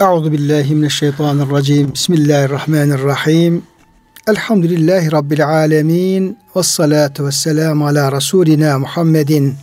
Euzu 0.00 0.32
billahi 0.32 0.74
mineşşeytanirracim. 0.74 1.94
Bismillahirrahmanirrahim. 1.94 3.62
Elhamdülillahi 4.28 5.12
rabbil 5.12 5.46
alamin. 5.48 6.38
Ves 6.56 6.66
salatu 6.66 7.26
vesselam 7.26 7.82
ala 7.82 8.12
rasulina 8.12 8.78
Muhammedin 8.78 9.54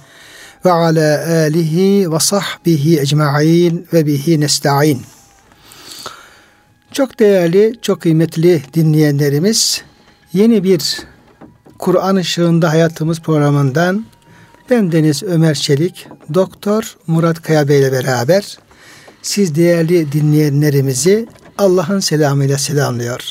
ve 0.66 0.72
ala 0.72 1.28
alihi 1.28 2.12
ve 2.12 2.20
sahbihi 2.20 3.00
ecmaîn 3.00 3.88
ve 3.94 4.06
bihi 4.06 4.40
nestaîn. 4.40 5.02
Çok 6.92 7.20
değerli, 7.20 7.74
çok 7.82 8.02
kıymetli 8.02 8.64
dinleyenlerimiz, 8.74 9.82
yeni 10.34 10.64
bir 10.64 11.00
Kur'an 11.80 12.16
ışığında 12.16 12.70
hayatımız 12.70 13.22
programından 13.22 14.06
ben 14.70 14.92
Deniz 14.92 15.24
Ömer 15.24 15.56
Çelik, 15.56 16.08
Doktor 16.34 16.98
Murat 17.08 17.42
Kaya 17.42 17.68
Bey 17.68 17.80
ile 17.80 17.92
beraber 17.92 18.58
siz 19.22 19.56
değerli 19.56 20.12
dinleyenlerimizi 20.12 21.28
Allah'ın 21.58 22.00
selamıyla 22.00 22.58
selamlıyor. 22.58 23.22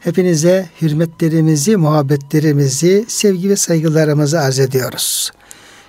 Hepinize 0.00 0.68
hürmetlerimizi, 0.82 1.76
muhabbetlerimizi, 1.76 3.04
sevgi 3.08 3.50
ve 3.50 3.56
saygılarımızı 3.56 4.40
arz 4.40 4.58
ediyoruz. 4.58 5.30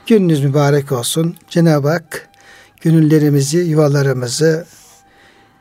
Gününüz 0.07 0.43
mübarek 0.43 0.91
olsun. 0.91 1.35
Cenab-ı 1.49 1.89
Hak 1.89 2.29
gönüllerimizi, 2.81 3.57
yuvalarımızı, 3.57 4.65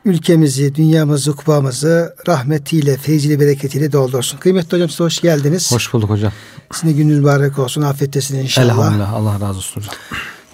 ülkemizi, 0.05 0.75
dünyamızı, 0.75 1.35
kupamızı 1.35 2.15
rahmetiyle, 2.27 2.97
feyziyle, 2.97 3.39
bereketiyle 3.39 3.91
doldursun. 3.91 4.37
Kıymetli 4.37 4.75
hocam 4.75 4.89
size 4.89 5.03
hoş 5.03 5.21
geldiniz. 5.21 5.71
Hoş 5.71 5.93
bulduk 5.93 6.09
hocam. 6.09 6.31
Sizin 6.73 6.87
de 6.87 6.91
gününüz 6.93 7.19
mübarek 7.19 7.59
olsun. 7.59 7.81
Afiyettesin 7.81 8.39
inşallah. 8.39 8.65
Elhamdülillah. 8.65 9.13
Allah 9.13 9.33
razı 9.33 9.57
olsun 9.57 9.81
hocam. 9.81 9.95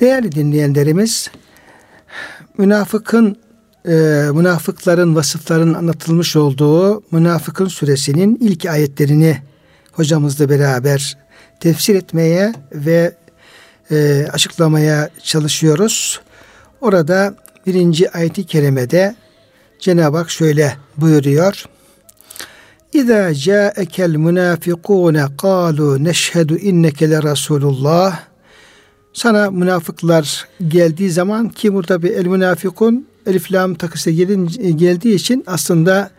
Değerli 0.02 0.32
dinleyenlerimiz, 0.32 1.30
münafıkın 2.58 3.38
e, 3.86 3.92
münafıkların 4.34 5.16
vasıflarının 5.16 5.74
anlatılmış 5.74 6.36
olduğu 6.36 7.04
Münafıkın 7.12 7.68
suresinin 7.68 8.38
ilk 8.42 8.66
ayetlerini 8.66 9.38
hocamızla 9.92 10.50
beraber 10.50 11.18
tefsir 11.60 11.96
etmeye 11.96 12.54
ve 12.72 13.16
e, 13.92 14.28
açıklamaya 14.32 15.10
çalışıyoruz. 15.24 16.22
Orada 16.82 17.36
birinci 17.68 18.12
ayeti 18.12 18.46
kerimede 18.46 19.16
Cenab-ı 19.80 20.18
Hak 20.18 20.30
şöyle 20.30 20.78
buyuruyor. 20.98 21.66
İza 22.94 23.34
ca'ekel 23.34 24.16
munafikune 24.16 25.26
qalu 25.38 26.04
neşhedü 26.04 26.58
inneke 26.58 27.10
le 27.10 27.24
Resulullah 27.24 28.20
sana 29.14 29.52
münafıklar 29.52 30.48
geldiği 30.68 31.10
zaman 31.10 31.50
ki 31.50 31.74
burada 31.74 32.04
bir 32.04 32.12
el 32.12 32.26
münafikun 32.26 33.08
elif 33.26 33.52
lam 33.52 33.76
takısı 33.76 34.12
gelin, 34.12 34.48
geldiği 34.78 35.16
için 35.16 35.44
aslında 35.48 36.10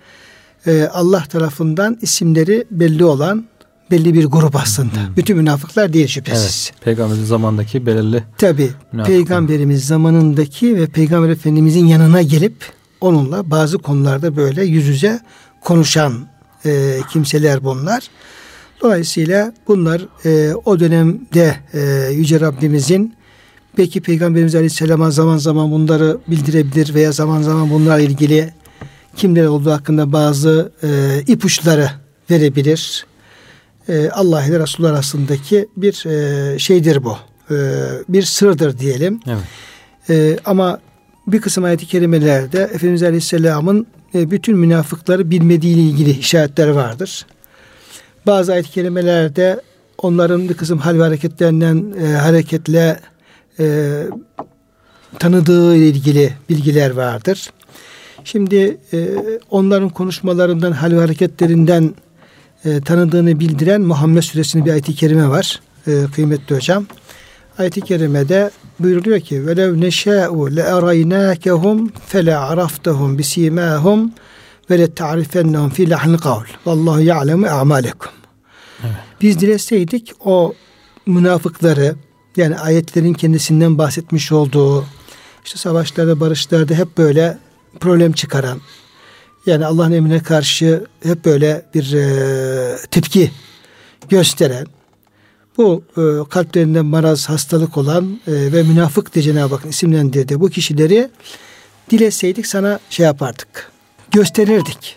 e, 0.66 0.84
Allah 0.92 1.24
tarafından 1.28 1.98
isimleri 2.02 2.64
belli 2.70 3.04
olan 3.04 3.44
belli 3.90 4.14
bir 4.14 4.24
grup 4.24 4.56
aslında. 4.56 4.94
Hmm. 4.94 5.16
Bütün 5.16 5.36
münafıklar 5.36 5.92
değil 5.92 6.06
şüphesiz. 6.06 6.70
Evet, 6.72 6.84
Peygamberin 6.84 7.24
zamandaki 7.24 7.86
belirli 7.86 8.24
Tabi 8.38 8.70
peygamberimiz 9.06 9.86
zamanındaki 9.86 10.76
ve 10.76 10.86
peygamber 10.86 11.28
efendimizin 11.28 11.86
yanına 11.86 12.22
gelip 12.22 12.72
onunla 13.00 13.50
bazı 13.50 13.78
konularda 13.78 14.36
böyle 14.36 14.64
yüz 14.64 14.86
yüze 14.86 15.20
konuşan 15.60 16.26
e, 16.66 16.98
kimseler 17.12 17.64
bunlar. 17.64 18.08
Dolayısıyla 18.84 19.52
bunlar 19.68 20.02
e, 20.24 20.54
o 20.64 20.80
dönemde 20.80 21.56
e, 21.74 22.12
Yüce 22.12 22.40
Rabbimizin 22.40 23.14
belki 23.78 24.00
Peygamberimiz 24.00 24.54
Aleyhisselam'a 24.54 25.10
zaman 25.10 25.36
zaman 25.36 25.70
bunları 25.70 26.18
bildirebilir 26.28 26.94
veya 26.94 27.12
zaman 27.12 27.42
zaman 27.42 27.70
bunlarla 27.70 28.00
ilgili 28.00 28.52
kimler 29.16 29.44
olduğu 29.44 29.70
hakkında 29.70 30.12
bazı 30.12 30.72
e, 30.82 31.20
ipuçları 31.26 31.90
verebilir. 32.30 33.06
E, 33.88 34.08
Allah 34.08 34.44
ile 34.44 34.60
Resulullah 34.60 34.90
arasındaki 34.90 35.68
bir 35.76 36.06
e, 36.06 36.58
şeydir 36.58 37.04
bu. 37.04 37.16
E, 37.50 37.56
bir 38.08 38.22
sırdır 38.22 38.78
diyelim. 38.78 39.20
Evet. 39.26 39.44
E, 40.10 40.38
ama 40.44 40.80
bir 41.26 41.40
kısım 41.40 41.64
ayet-i 41.64 41.86
kerimelerde 41.86 42.60
Efendimiz 42.60 43.02
Aleyhisselam'ın 43.02 43.86
e, 44.14 44.30
bütün 44.30 44.56
münafıkları 44.56 45.30
bilmediği 45.30 45.74
ile 45.74 45.82
ilgili 45.82 46.10
işaretler 46.10 46.68
vardır. 46.68 47.26
Bazı 48.26 48.52
ayet-i 48.52 48.70
kerimelerde 48.70 49.60
onların 49.98 50.48
bir 50.48 50.54
kısım 50.54 50.78
hal 50.78 50.98
ve 50.98 51.02
hareketlerinden 51.02 51.94
e, 52.02 52.06
hareketle 52.06 53.00
e, 53.58 54.02
tanıdığı 55.18 55.76
ile 55.76 55.88
ilgili 55.88 56.32
bilgiler 56.48 56.90
vardır. 56.90 57.50
Şimdi 58.24 58.78
e, 58.92 59.08
onların 59.50 59.88
konuşmalarından, 59.88 60.72
hal 60.72 60.92
ve 60.92 60.98
hareketlerinden 60.98 61.94
e, 62.64 62.80
tanıdığını 62.80 63.40
bildiren 63.40 63.80
Muhammed 63.80 64.22
Suresinin 64.22 64.64
bir 64.64 64.70
ayet-i 64.70 64.94
kerime 64.94 65.28
var. 65.28 65.60
E, 65.86 66.04
kıymetli 66.14 66.56
hocam. 66.56 66.86
Ayet-i 67.58 67.80
kerimede 67.80 68.50
buyuruluyor 68.78 69.20
ki 69.20 69.46
velev 69.46 69.80
neşâ'u 69.80 70.56
le 70.56 70.60
eraynâkehum 70.60 71.92
fele 72.06 72.36
araftehum 72.36 73.18
bisimâhum 73.18 74.12
ve 74.70 74.78
le 74.78 74.94
ta'rifennehum 74.94 75.70
fi 75.70 75.90
lahnil 75.90 76.18
kavl. 76.18 76.46
Vallahu 76.66 77.00
ya'lemu 77.00 77.46
a'malekum. 77.46 78.10
Biz 79.20 79.40
dileseydik 79.40 80.12
o 80.24 80.54
münafıkları 81.06 81.96
yani 82.36 82.58
ayetlerin 82.58 83.12
kendisinden 83.14 83.78
bahsetmiş 83.78 84.32
olduğu 84.32 84.84
işte 85.44 85.58
savaşlarda, 85.58 86.20
barışlarda 86.20 86.74
hep 86.74 86.98
böyle 86.98 87.38
problem 87.80 88.12
çıkaran 88.12 88.60
yani 89.46 89.66
Allah'ın 89.66 89.92
emrine 89.92 90.22
karşı 90.22 90.86
hep 91.02 91.24
böyle 91.24 91.66
bir 91.74 91.92
e, 91.92 92.76
tepki 92.90 93.30
gösteren 94.08 94.66
bu 95.56 95.84
e, 95.96 96.28
kalplerinde 96.30 96.80
maraz, 96.80 97.28
hastalık 97.28 97.76
olan 97.76 98.20
e, 98.26 98.32
ve 98.32 98.62
münafık 98.62 99.14
diye 99.14 99.22
Cenab-ı 99.22 99.54
Hakk'ın 99.54 99.68
isimlendirdiği 99.68 100.40
bu 100.40 100.48
kişileri 100.48 101.10
dileseydik 101.90 102.46
sana 102.46 102.80
şey 102.90 103.06
yapardık. 103.06 103.73
Gösterirdik. 104.14 104.96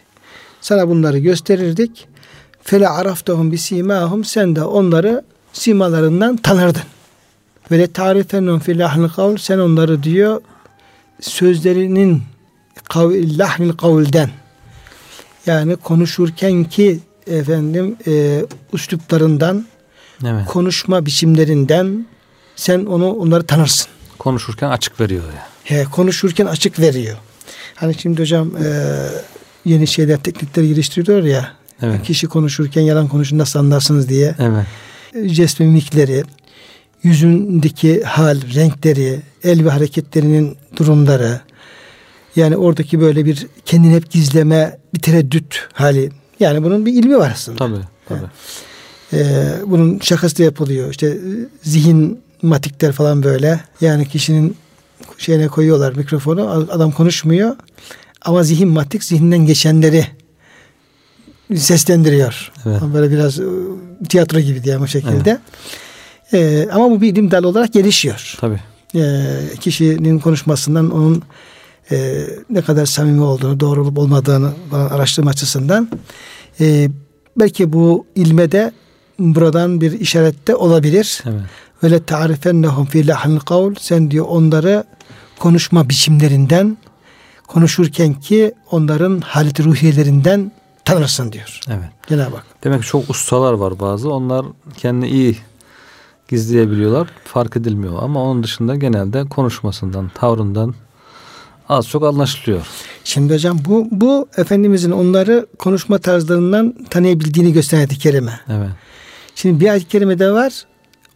Sana 0.62 0.90
bunları 0.90 1.18
gösterirdik. 1.18 2.08
Fele 2.62 2.90
araftahum 2.90 3.52
bi 3.52 3.58
simahum 3.58 4.24
sen 4.26 4.56
de 4.56 4.64
onları 4.64 5.24
simalarından 5.54 6.38
tanırdın. 6.38 6.82
Ve 7.72 7.80
de 7.80 7.92
tarifenhum 7.92 8.60
fil 8.60 8.80
lahnil 8.80 9.10
kavl 9.10 9.38
sen 9.38 9.60
onları 9.60 10.04
diyor 10.04 10.42
sözlerinin 11.22 12.24
kavl, 12.90 13.40
lahnil 13.40 13.72
kavlden 13.72 14.30
yani 15.46 15.76
konuşurken 15.76 16.64
ki 16.64 17.00
efendim 17.28 17.98
e, 18.08 18.46
üsluplarından 18.74 19.66
evet. 20.26 20.46
konuşma 20.46 21.06
biçimlerinden 21.06 22.06
sen 22.56 22.86
onu 22.86 23.12
onları 23.12 23.46
tanırsın. 23.46 23.88
Konuşurken 24.20 24.70
açık 24.70 25.00
veriyor 25.00 25.24
ya. 25.24 25.48
He, 25.64 25.84
konuşurken 25.84 26.46
açık 26.46 26.80
veriyor. 26.80 27.18
Hani 27.76 27.96
şimdi 27.96 28.22
hocam 28.22 28.58
e, 28.58 28.96
yeni 29.66 29.88
şeyler 29.88 30.18
teknikler 30.18 30.64
geliştiriyor 30.64 31.24
ya. 31.24 31.52
Evet. 31.82 32.04
Kişi 32.04 32.28
konuşurken 32.28 32.82
yalan 32.82 33.08
konuşun 33.08 33.38
nasıl 33.38 33.60
anlarsınız 33.60 34.10
diye. 34.10 34.36
Evet. 34.40 34.66
Jest 35.32 35.60
mimikleri, 35.60 36.24
yüzündeki 37.04 38.04
hal, 38.04 38.42
renkleri, 38.56 39.20
el 39.44 39.66
ve 39.66 39.70
hareketlerinin 39.70 40.58
durumları. 40.76 41.42
Yani 42.36 42.58
oradaki 42.58 43.02
böyle 43.02 43.26
bir 43.26 43.48
kendini 43.66 43.96
hep 43.96 44.12
gizleme, 44.12 44.78
bir 44.94 45.00
tereddüt 45.00 45.68
hali. 45.74 46.12
Yani 46.40 46.64
bunun 46.64 46.86
bir 46.86 46.94
ilmi 46.94 47.18
var 47.18 47.32
aslında. 47.34 47.58
Tabii. 47.58 47.80
tabii. 48.10 48.28
Ee, 49.14 49.48
bunun 49.66 50.00
şakası 50.00 50.38
da 50.38 50.44
yapılıyor. 50.44 50.92
İşte 50.92 51.18
zihin 51.64 52.22
matikler 52.42 52.92
falan 52.92 53.24
böyle. 53.24 53.60
Yani 53.82 54.08
kişinin 54.08 54.56
şeyine 55.18 55.48
koyuyorlar 55.48 55.94
mikrofonu. 55.96 56.68
Adam 56.72 56.92
konuşmuyor. 56.92 57.56
Ama 58.22 58.44
zihin 58.44 58.70
matik 58.70 59.04
zihninden 59.04 59.46
geçenleri 59.46 60.08
seslendiriyor. 61.56 62.52
Evet. 62.66 62.82
Böyle 62.94 63.12
biraz 63.12 63.40
e, 63.40 63.44
tiyatro 64.10 64.40
gibi 64.40 64.64
diye 64.64 64.80
bu 64.80 64.88
şekilde. 64.88 65.30
Evet. 65.30 65.40
Ee, 66.34 66.68
ama 66.72 66.90
bu 66.90 67.02
bir 67.02 67.14
ilim 67.14 67.32
dalı 67.32 67.48
olarak 67.48 67.74
gelişiyor. 67.74 68.38
Tabii. 68.40 68.60
Ee, 68.96 69.26
kişinin 69.60 70.20
konuşmasından 70.20 70.92
onun 70.92 71.24
e, 71.92 72.26
ne 72.50 72.62
kadar 72.62 72.86
samimi 72.86 73.22
olduğunu, 73.22 73.60
doğru 73.60 73.82
olup 73.82 73.98
olmadığını 73.98 74.52
araştırma 74.72 75.30
açısından 75.30 75.90
e, 76.60 76.90
belki 77.38 77.74
bu 77.74 78.06
ilme 78.16 78.52
de 78.52 78.72
buradan 79.20 79.82
bir 79.82 80.00
işarette 80.00 80.56
olabilir. 80.56 81.24
Evet. 81.26 81.42
Ve 81.84 82.04
tarifennehum 82.04 82.86
fi 82.86 83.08
lahnil 83.08 83.40
kavl. 83.40 83.74
Sen 83.80 84.12
diyor 84.12 84.26
onları 84.30 84.84
konuşma 85.40 85.90
biçimlerinden 85.90 86.78
konuşurken 87.48 88.14
ki 88.14 88.54
onların 88.72 89.20
halit 89.20 89.60
ruhiyelerinden 89.60 90.52
tanırsın 90.86 91.32
diyor. 91.32 91.60
Evet. 91.68 91.90
Cenab-ı 92.10 92.36
Hak. 92.36 92.46
Demek 92.64 92.82
ki 92.82 92.88
çok 92.88 93.10
ustalar 93.10 93.54
var 93.54 93.80
bazı. 93.80 94.14
Onlar 94.14 94.46
kendini 94.78 95.10
iyi 95.10 95.38
gizleyebiliyorlar. 96.28 97.08
Fark 97.24 97.58
edilmiyor 97.58 98.04
ama 98.04 98.24
onun 98.24 98.44
dışında 98.44 98.76
genelde 98.76 99.26
konuşmasından, 99.26 100.12
tavrından 100.16 100.76
az 101.70 101.88
çok 101.88 102.04
anlaşılıyor. 102.04 102.68
Şimdi 103.04 103.34
hocam 103.34 103.60
bu 103.66 103.88
bu 103.92 104.28
Efendimizin 104.38 104.92
onları 104.92 105.48
konuşma 105.60 105.98
tarzlarından 105.98 106.76
tanıyabildiğini 106.90 107.54
gösteren 107.54 107.80
ayet-i 107.80 108.00
kerime. 108.00 108.40
Evet. 108.50 108.70
Şimdi 109.36 109.60
bir 109.60 109.70
ayet-i 109.70 109.88
kerimede 109.88 110.32
var 110.32 110.66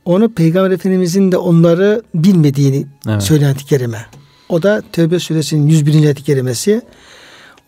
Onu 0.05 0.32
Peygamber 0.34 0.70
Efendimizin 0.70 1.32
de 1.32 1.37
onları 1.37 2.02
bilmediğini 2.14 2.87
Evet. 3.08 3.23
söyleyen 3.23 3.49
ayet-i 3.49 3.64
kerime. 3.64 4.06
O 4.49 4.62
da 4.62 4.82
Tevbe 4.93 5.19
suresinin 5.19 5.67
101. 5.69 5.94
ayet-i 5.94 6.23
kerimesi. 6.23 6.82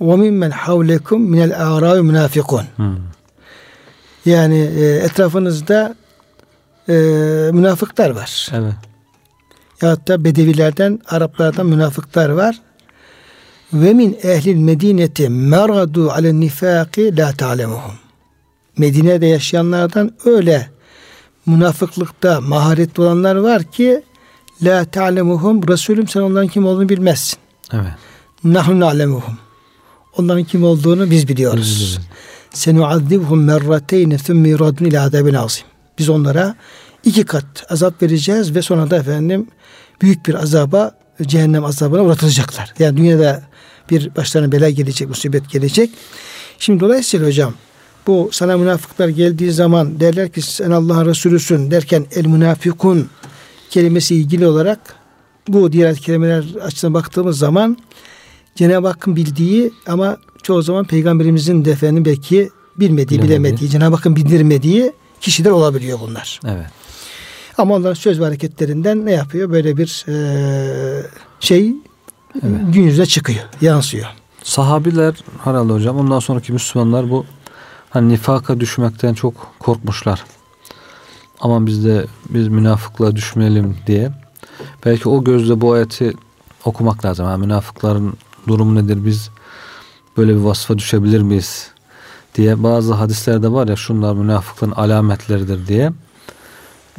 وَمِمَّنْ 0.01 0.51
حَوْلَكُمْ 0.51 1.21
مِنَ 1.35 1.53
الْاَعْرَاءِ 1.53 1.99
مُنَافِقُونَ 2.01 2.65
Hmm. 2.77 2.97
Yani 4.27 4.59
e, 4.59 4.85
etrafınızda 4.85 5.95
e, 6.89 6.93
münafıklar 7.53 8.11
var. 8.11 8.49
Evet. 8.55 8.75
Ya 9.83 9.97
da 10.07 10.25
Bedevilerden, 10.25 11.01
Araplardan 11.09 11.67
münafıklar 11.67 12.29
var. 12.29 12.61
Ve 13.73 13.95
min 13.95 14.19
ehlil 14.23 14.57
medineti 14.57 15.29
meradu 15.29 16.11
ale 16.11 16.41
nifaki 16.41 17.17
la 17.17 17.33
ta'lemuhum. 17.33 17.93
Medine'de 18.79 19.27
yaşayanlardan 19.27 20.13
öyle 20.25 20.69
münafıklıkta 21.46 22.42
maharetli 22.42 23.02
olanlar 23.02 23.36
var 23.36 23.64
ki 23.64 24.04
la 24.64 24.86
ta'lemuhum 24.86 25.68
Resulüm 25.68 26.08
sen 26.08 26.22
onların 26.22 26.48
kim 26.48 26.66
olduğunu 26.66 26.90
bilmezsin. 26.90 27.40
Evet. 27.74 27.94
Nahnu 28.44 28.80
na'lemuhum. 28.80 29.38
Onların 30.18 30.44
kim 30.44 30.64
olduğunu 30.64 31.12
biz 31.12 31.28
biliyoruz. 31.28 31.60
Biz 31.62 31.76
biliyoruz. 31.76 32.00
Senuazzibuhum 32.54 33.44
merrateyni 33.44 34.18
thumme 34.18 34.50
yuradun 34.50 34.86
ila 34.86 35.04
azabin 35.04 35.34
azim. 35.34 35.66
Biz 36.00 36.10
onlara 36.10 36.56
iki 37.06 37.26
kat 37.26 37.46
azap 37.70 38.02
vereceğiz 38.02 38.56
ve 38.56 38.62
sonra 38.62 38.90
da 38.90 38.98
efendim 38.98 39.48
büyük 40.02 40.26
bir 40.28 40.34
azaba 40.34 40.92
cehennem 41.22 41.66
azabına 41.66 42.02
uğratılacaklar. 42.02 42.74
Yani 42.80 42.98
dünyada 42.98 43.44
bir 43.90 44.16
başlarına 44.16 44.52
bela 44.52 44.70
gelecek, 44.70 45.10
musibet 45.10 45.50
gelecek. 45.50 45.90
Şimdi 46.60 46.80
dolayısıyla 46.80 47.28
hocam 47.28 47.54
bu 48.08 48.30
sana 48.32 48.58
münafıklar 48.58 49.08
geldiği 49.08 49.52
zaman 49.52 50.00
derler 50.00 50.30
ki 50.30 50.42
sen 50.42 50.72
Allah'ın 50.72 51.06
Resulüsün 51.06 51.72
derken 51.72 52.06
el 52.12 52.26
münafikun 52.26 53.10
kelimesi 53.70 54.16
ilgili 54.16 54.48
olarak 54.48 54.96
bu 55.48 55.72
diğer 55.72 55.86
ayet 55.86 56.00
kelimeler 56.00 56.46
açısından 56.62 56.94
baktığımız 56.94 57.38
zaman 57.38 57.78
Cenab-ı 58.56 58.88
Hakk'ın 58.88 59.16
bildiği 59.16 59.72
ama 59.88 60.18
çoğu 60.44 60.62
zaman 60.62 60.86
peygamberimizin 60.86 61.66
de 61.66 61.72
efendim 61.72 62.06
belki 62.06 62.50
bilmediği, 62.78 63.18
Bilemediği. 63.18 63.24
bilemediği, 63.24 63.70
Cenab-ı 63.70 63.96
Hakk'ın 63.96 64.16
bildirmediği 64.16 64.94
kişiler 65.22 65.52
olabiliyor 65.52 66.00
bunlar. 66.00 66.40
Evet. 66.46 66.66
Ama 67.58 67.76
onların 67.76 67.94
söz 67.94 68.20
ve 68.20 68.24
hareketlerinden 68.24 69.06
ne 69.06 69.12
yapıyor? 69.12 69.52
Böyle 69.52 69.78
bir 69.78 70.06
eee, 70.08 71.06
şey 71.40 71.74
gün 72.74 72.82
yüzüne 72.82 73.06
çıkıyor, 73.06 73.44
yansıyor. 73.62 74.06
Sahabiler 74.44 75.14
herhalde 75.44 75.74
hocam 75.74 75.98
ondan 75.98 76.20
sonraki 76.20 76.54
Müslümanlar 76.54 77.10
bu 77.10 77.26
hani 77.94 78.10
nifaka 78.10 78.60
düşmekten 78.60 79.14
çok 79.14 79.34
korkmuşlar. 79.60 80.24
Aman 81.42 81.68
biz 81.68 81.86
de 81.86 82.06
biz 82.30 82.48
münafıklığa 82.48 83.16
düşmeyelim 83.16 83.78
diye. 83.88 84.12
Belki 84.86 85.10
o 85.10 85.24
gözle 85.24 85.62
bu 85.62 85.74
ayeti 85.74 86.14
okumak 86.66 87.06
lazım. 87.06 87.26
Ha, 87.26 87.38
münafıkların 87.38 88.14
durumu 88.48 88.76
nedir? 88.76 89.06
Biz 89.06 89.30
böyle 90.18 90.32
bir 90.36 90.40
vasfa 90.40 90.78
düşebilir 90.78 91.22
miyiz? 91.22 91.74
diye 92.36 92.64
bazı 92.64 92.94
hadislerde 92.94 93.52
var 93.52 93.68
ya 93.68 93.76
şunlar 93.76 94.14
münafıklığın 94.14 94.72
alametleridir 94.72 95.68
diye. 95.68 95.92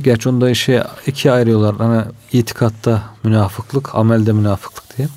Gerçi 0.02 0.29
onu 0.29 0.41
da 0.41 0.50
işe 0.50 0.85
ikiye 1.06 1.35
ayırıyorlar. 1.35 1.76
Hani 1.76 2.05
itikatta 2.32 3.02
münafıklık, 3.23 3.94
amelde 3.94 4.32
münafıklık 4.32 4.99
diye. 4.99 5.08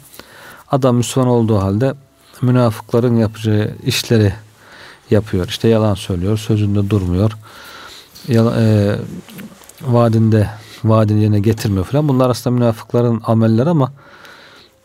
Adam 0.72 0.96
Müslüman 0.96 1.30
olduğu 1.30 1.58
halde 1.58 1.94
münafıkların 2.42 3.16
yapacağı 3.16 3.76
işleri 3.86 4.34
yapıyor. 5.12 5.48
İşte 5.48 5.68
yalan 5.68 5.94
söylüyor, 5.94 6.38
sözünde 6.38 6.90
durmuyor. 6.90 7.32
Yala, 8.28 8.62
e, 8.62 8.96
vaadinde 9.82 10.50
vaadini 10.84 11.22
yerine 11.22 11.40
getirmiyor 11.40 11.86
falan. 11.86 12.08
Bunlar 12.08 12.30
aslında 12.30 12.56
münafıkların 12.56 13.22
amelleri 13.26 13.70
ama 13.70 13.94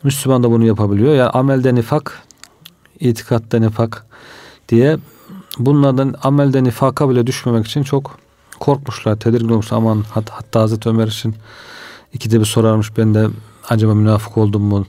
Müslüman 0.02 0.42
da 0.42 0.50
bunu 0.50 0.64
yapabiliyor. 0.64 1.14
Yani 1.14 1.28
amelde 1.28 1.74
nifak, 1.74 2.22
itikatta 3.00 3.58
nifak 3.58 4.06
diye 4.68 4.96
bunlardan 5.58 6.14
amelde 6.22 6.64
nifaka 6.64 7.10
bile 7.10 7.26
düşmemek 7.26 7.66
için 7.66 7.82
çok 7.82 8.18
korkmuşlar, 8.60 9.16
tedirgin 9.16 9.48
olmuşlar. 9.48 9.76
Aman 9.76 10.04
hat, 10.10 10.30
hatta 10.30 10.60
Hazreti 10.60 10.88
Ömer 10.88 11.06
için 11.06 11.34
ikide 12.12 12.40
bir 12.40 12.44
sorarmış 12.44 12.96
ben 12.96 13.14
de 13.14 13.26
acaba 13.68 13.94
münafık 13.94 14.38
oldum 14.38 14.62
mu? 14.62 14.86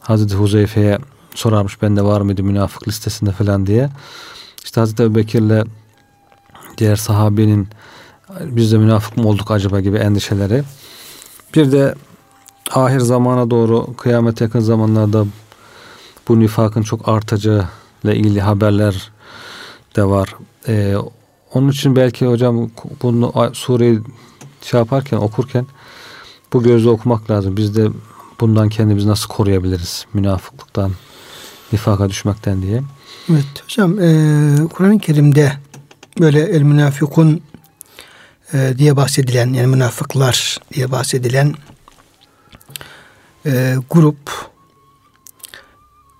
Hazreti 0.00 0.34
Huzeyfe'ye 0.34 0.98
sorarmış 1.34 1.82
ben 1.82 1.96
de 1.96 2.02
var 2.02 2.20
mıydı 2.20 2.42
münafık 2.42 2.88
listesinde 2.88 3.32
falan 3.32 3.66
diye. 3.66 3.90
İşte 4.64 4.80
Hazreti 4.80 5.02
Ebu 5.02 5.14
Bekir'le 5.14 5.64
diğer 6.78 6.96
sahabenin 6.96 7.68
biz 8.40 8.72
de 8.72 8.78
münafık 8.78 9.16
mı 9.16 9.28
olduk 9.28 9.50
acaba 9.50 9.80
gibi 9.80 9.96
endişeleri. 9.96 10.62
Bir 11.54 11.72
de 11.72 11.94
ahir 12.70 13.00
zamana 13.00 13.50
doğru 13.50 13.96
kıyamet 13.96 14.40
yakın 14.40 14.60
zamanlarda 14.60 15.26
bu 16.28 16.40
nifakın 16.40 16.82
çok 16.82 17.08
artacağı 17.08 17.68
ile 18.04 18.16
ilgili 18.16 18.40
haberler 18.40 19.10
de 19.96 20.04
var. 20.04 20.34
Ee, 20.68 20.96
onun 21.54 21.68
için 21.70 21.96
belki 21.96 22.26
hocam 22.26 22.70
bunu 23.02 23.50
sureyi 23.52 24.00
şey 24.62 24.78
yaparken 24.80 25.16
okurken 25.16 25.66
bu 26.52 26.62
gözle 26.62 26.88
okumak 26.88 27.30
lazım. 27.30 27.56
Biz 27.56 27.76
de 27.76 27.88
bundan 28.40 28.68
kendimizi 28.68 29.08
nasıl 29.08 29.28
koruyabiliriz? 29.28 30.06
Münafıklıktan, 30.14 30.92
nifaka 31.72 32.08
düşmekten 32.08 32.62
diye. 32.62 32.82
Evet 33.30 33.62
hocam 33.64 34.00
e, 34.00 34.68
Kur'an-ı 34.68 34.98
Kerim'de 34.98 35.52
böyle 36.20 36.40
el 36.40 36.62
münafikun 36.62 37.42
e, 38.52 38.74
diye 38.78 38.96
bahsedilen 38.96 39.52
yani 39.52 39.66
münafıklar 39.66 40.58
diye 40.74 40.90
bahsedilen 40.90 41.54
e, 43.46 43.76
grup 43.90 44.50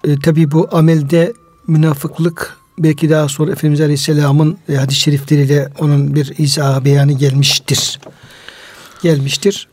e, 0.05 0.19
tabi 0.19 0.51
bu 0.51 0.69
amelde 0.73 1.33
münafıklık 1.67 2.57
belki 2.79 3.11
daha 3.11 3.29
sonra 3.29 3.53
Efendimiz 3.53 3.81
Aleyhisselam'ın 3.81 4.59
e, 4.69 4.75
hadis-i 4.75 5.01
şerifleriyle 5.01 5.69
onun 5.79 6.15
bir 6.15 6.39
izahı 6.39 6.85
beyanı 6.85 7.13
gelmiştir. 7.13 8.01
Gelmiştir. 9.03 9.69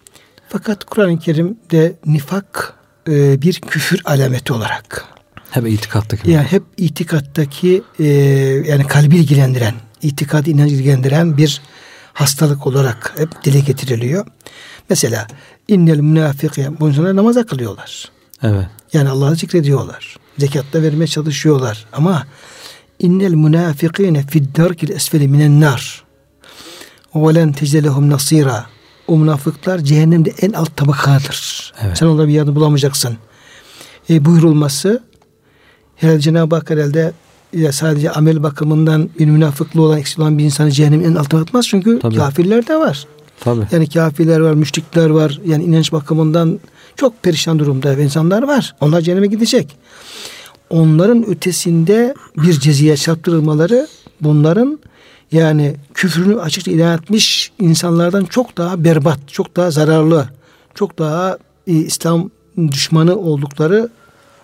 Fakat 0.50 0.84
Kur'an-ı 0.84 1.20
Kerim'de 1.20 1.96
nifak 2.06 2.74
e, 3.10 3.42
bir 3.42 3.62
küfür 3.62 4.02
alameti 4.06 4.54
olarak 4.54 5.14
Hep 5.56 5.68
itikattaki. 5.68 6.31
yani 6.31 6.46
hep 6.46 6.63
itikattaki 6.78 7.84
e, 8.00 8.06
yani 8.68 8.88
kalbi 8.88 9.15
ilgilendiren, 9.15 9.74
itikad 10.01 10.46
inancı 10.46 10.75
ilgilendiren 10.75 11.38
bir 11.38 11.62
hastalık 12.13 12.68
olarak 12.68 13.13
hep 13.18 13.44
dile 13.44 13.60
getiriliyor. 13.60 14.25
Mesela 14.89 15.27
innel 15.68 16.00
münafiki 16.00 16.68
bu 16.79 16.89
insanlar 16.89 17.15
namaz 17.15 17.46
kılıyorlar. 17.46 18.12
Evet. 18.44 18.65
Yani 18.94 19.10
Allah'ı 19.10 19.36
zikrediyorlar. 19.36 20.18
Zekatta 20.38 20.82
vermeye 20.82 21.08
çalışıyorlar. 21.08 21.86
Ama 21.94 22.27
innel 23.00 23.34
münafikine 23.34 24.24
fid 24.24 24.56
darkil 24.58 24.89
esfeli 24.89 25.27
minen 25.27 25.62
nar 25.62 26.03
ve 27.15 27.36
len 27.36 27.53
tecdelehum 27.53 28.10
nasira 28.10 28.65
o 29.08 29.18
münafıklar 29.18 29.79
cehennemde 29.79 30.34
en 30.41 30.51
alt 30.51 30.77
tabakadır. 30.77 31.74
Evet. 31.82 31.98
Sen 31.98 32.06
onlara 32.06 32.27
bir 32.27 32.34
yardım 32.34 32.56
bulamayacaksın. 32.56 33.18
E, 34.10 34.25
buyurulması 34.25 35.03
herhalde 35.96 36.20
Cenab-ı 36.20 36.56
Hak 36.56 36.70
herhalde 36.70 37.14
ya 37.54 37.72
sadece 37.72 38.12
amel 38.12 38.44
bakımından 38.44 39.10
bir 39.20 39.25
münafıklı 39.25 39.82
olan 39.82 40.00
eksik 40.00 40.20
olan 40.20 40.38
bir 40.38 40.44
insanı 40.44 40.72
cehennemin 40.72 41.06
en 41.06 41.16
altına 41.16 41.42
atmaz. 41.42 41.68
Çünkü 41.68 42.00
Tabii. 42.00 42.16
kafirler 42.16 42.68
de 42.68 42.75
var. 42.75 43.08
Tabii. 43.40 43.68
Yani 43.72 43.90
kafirler 43.90 44.40
var, 44.40 44.54
müşrikler 44.54 45.10
var. 45.10 45.42
Yani 45.46 45.64
inanç 45.64 45.92
bakımından 45.92 46.60
çok 46.96 47.24
perişan 47.24 47.60
durumda 47.60 47.94
insanlar 47.94 48.44
var. 48.44 48.75
Onlar 48.82 49.02
cehenneme 49.02 49.28
gidecek. 49.28 49.78
Onların 50.70 51.25
ötesinde 51.28 52.16
bir 52.38 52.54
ceziye 52.54 52.98
çarptırılmaları 52.98 53.88
bunların 54.22 54.80
yani 55.32 55.75
küfrünü 55.94 56.40
açıkça 56.40 56.72
ilan 56.72 56.98
etmiş 56.98 57.52
insanlardan 57.60 58.25
çok 58.25 58.58
daha 58.58 58.84
berbat, 58.84 59.20
çok 59.28 59.56
daha 59.56 59.72
zararlı, 59.72 60.30
çok 60.75 61.00
daha 61.00 61.38
e, 61.68 61.74
İslam 61.74 62.30
düşmanı 62.58 63.18
olduklarını 63.18 63.90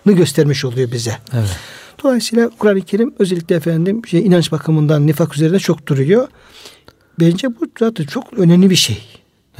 göstermiş 0.04 0.64
oluyor 0.64 0.92
bize. 0.92 1.16
Evet. 1.32 1.56
Dolayısıyla 2.02 2.50
Kur'an-ı 2.58 2.80
Kerim 2.80 3.14
özellikle 3.18 3.54
efendim 3.54 4.06
şey, 4.06 4.26
inanç 4.26 4.52
bakımından 4.52 5.06
nifak 5.06 5.34
üzerine 5.34 5.58
çok 5.58 5.86
duruyor. 5.86 6.28
Bence 7.20 7.48
bu 7.48 7.66
zaten 7.78 8.04
çok 8.04 8.32
önemli 8.32 8.70
bir 8.70 8.76
şey. 8.76 8.98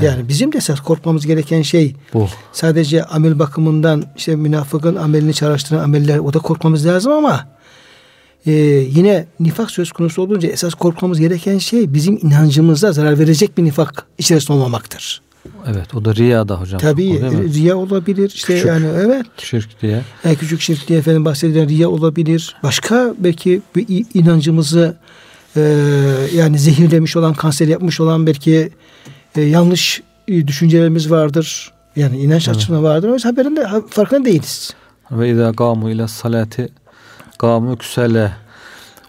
Yani 0.03 0.29
bizim 0.29 0.53
de 0.53 0.59
esas 0.59 0.81
korkmamız 0.81 1.27
gereken 1.27 1.63
şey 1.63 1.97
Bu. 2.15 2.29
sadece 2.53 3.05
amel 3.05 3.39
bakımından 3.39 4.05
işte 4.17 4.37
münafıkın 4.37 4.97
amelini 4.97 5.35
çağrıştıran 5.35 5.85
ameller 5.85 6.19
o 6.19 6.33
da 6.33 6.39
korkmamız 6.39 6.87
lazım 6.87 7.13
ama 7.13 7.49
e, 8.47 8.53
yine 8.53 9.27
nifak 9.41 9.71
söz 9.71 9.93
konusu 9.93 10.23
olunca 10.23 10.49
esas 10.49 10.75
korkmamız 10.75 11.21
gereken 11.21 11.59
şey 11.59 11.95
bizim 11.95 12.19
inancımıza 12.23 12.93
zarar 12.93 13.19
verecek 13.19 13.59
bir 13.59 13.65
nifak 13.65 14.07
içerisinde 14.19 14.53
olmamaktır. 14.53 15.23
Evet 15.67 15.95
o 15.95 16.05
da 16.05 16.15
riya 16.15 16.49
da 16.49 16.61
hocam. 16.61 16.81
Tabii 16.81 17.21
O 17.25 17.33
riya 17.55 17.77
olabilir. 17.77 18.33
İşte 18.35 18.55
Küçük. 18.55 18.69
yani 18.69 18.87
evet. 18.97 19.27
Şirk 19.39 19.83
diye. 19.83 20.03
Yani 20.25 20.37
küçük 20.37 20.61
şirk 20.61 20.89
diye 20.89 20.99
efendim 20.99 21.25
bahsedilen 21.25 21.69
riya 21.69 21.89
olabilir. 21.91 22.57
Başka 22.63 23.15
belki 23.19 23.63
bir 23.77 24.07
inancımızı 24.15 24.97
e, 25.57 25.61
yani 26.35 26.59
zehirlemiş 26.59 27.17
olan, 27.17 27.35
kanser 27.35 27.69
yapmış 27.69 28.01
olan 28.01 28.27
belki 28.27 28.71
e, 29.37 29.41
yanlış 29.43 30.03
e, 30.29 30.47
düşüncelerimiz 30.49 31.11
vardır. 31.11 31.73
Yani 31.97 32.19
inanç 32.19 32.49
Evet. 32.49 32.57
açısından 32.57 32.83
vardır. 32.83 33.09
Ama 33.09 33.17
biz 33.17 33.25
haberinde 33.25 33.65
ha- 33.65 33.83
farkında 33.91 34.25
değiliz. 34.25 34.75
Ve 35.11 35.31
izâ 35.31 35.51
gâmu 35.51 35.91
ile 35.91 36.09
salati 36.09 36.69
gâmu 37.39 37.77
küsele 37.79 38.33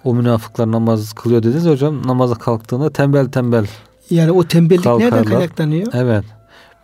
o 0.03 0.13
münafıklar 0.15 0.71
namaz 0.71 1.13
kılıyor 1.13 1.43
dediniz 1.43 1.65
hocam. 1.65 2.07
Namaza 2.07 2.35
kalktığında 2.35 2.89
tembel 2.93 3.25
tembel. 3.31 3.65
Yani 4.13 4.31
o 4.31 4.43
tembellik 4.43 4.85
nereden 4.85 5.09
Kalkarlar. 5.09 5.25
kaynaklanıyor? 5.25 5.87
Evet. 5.93 6.23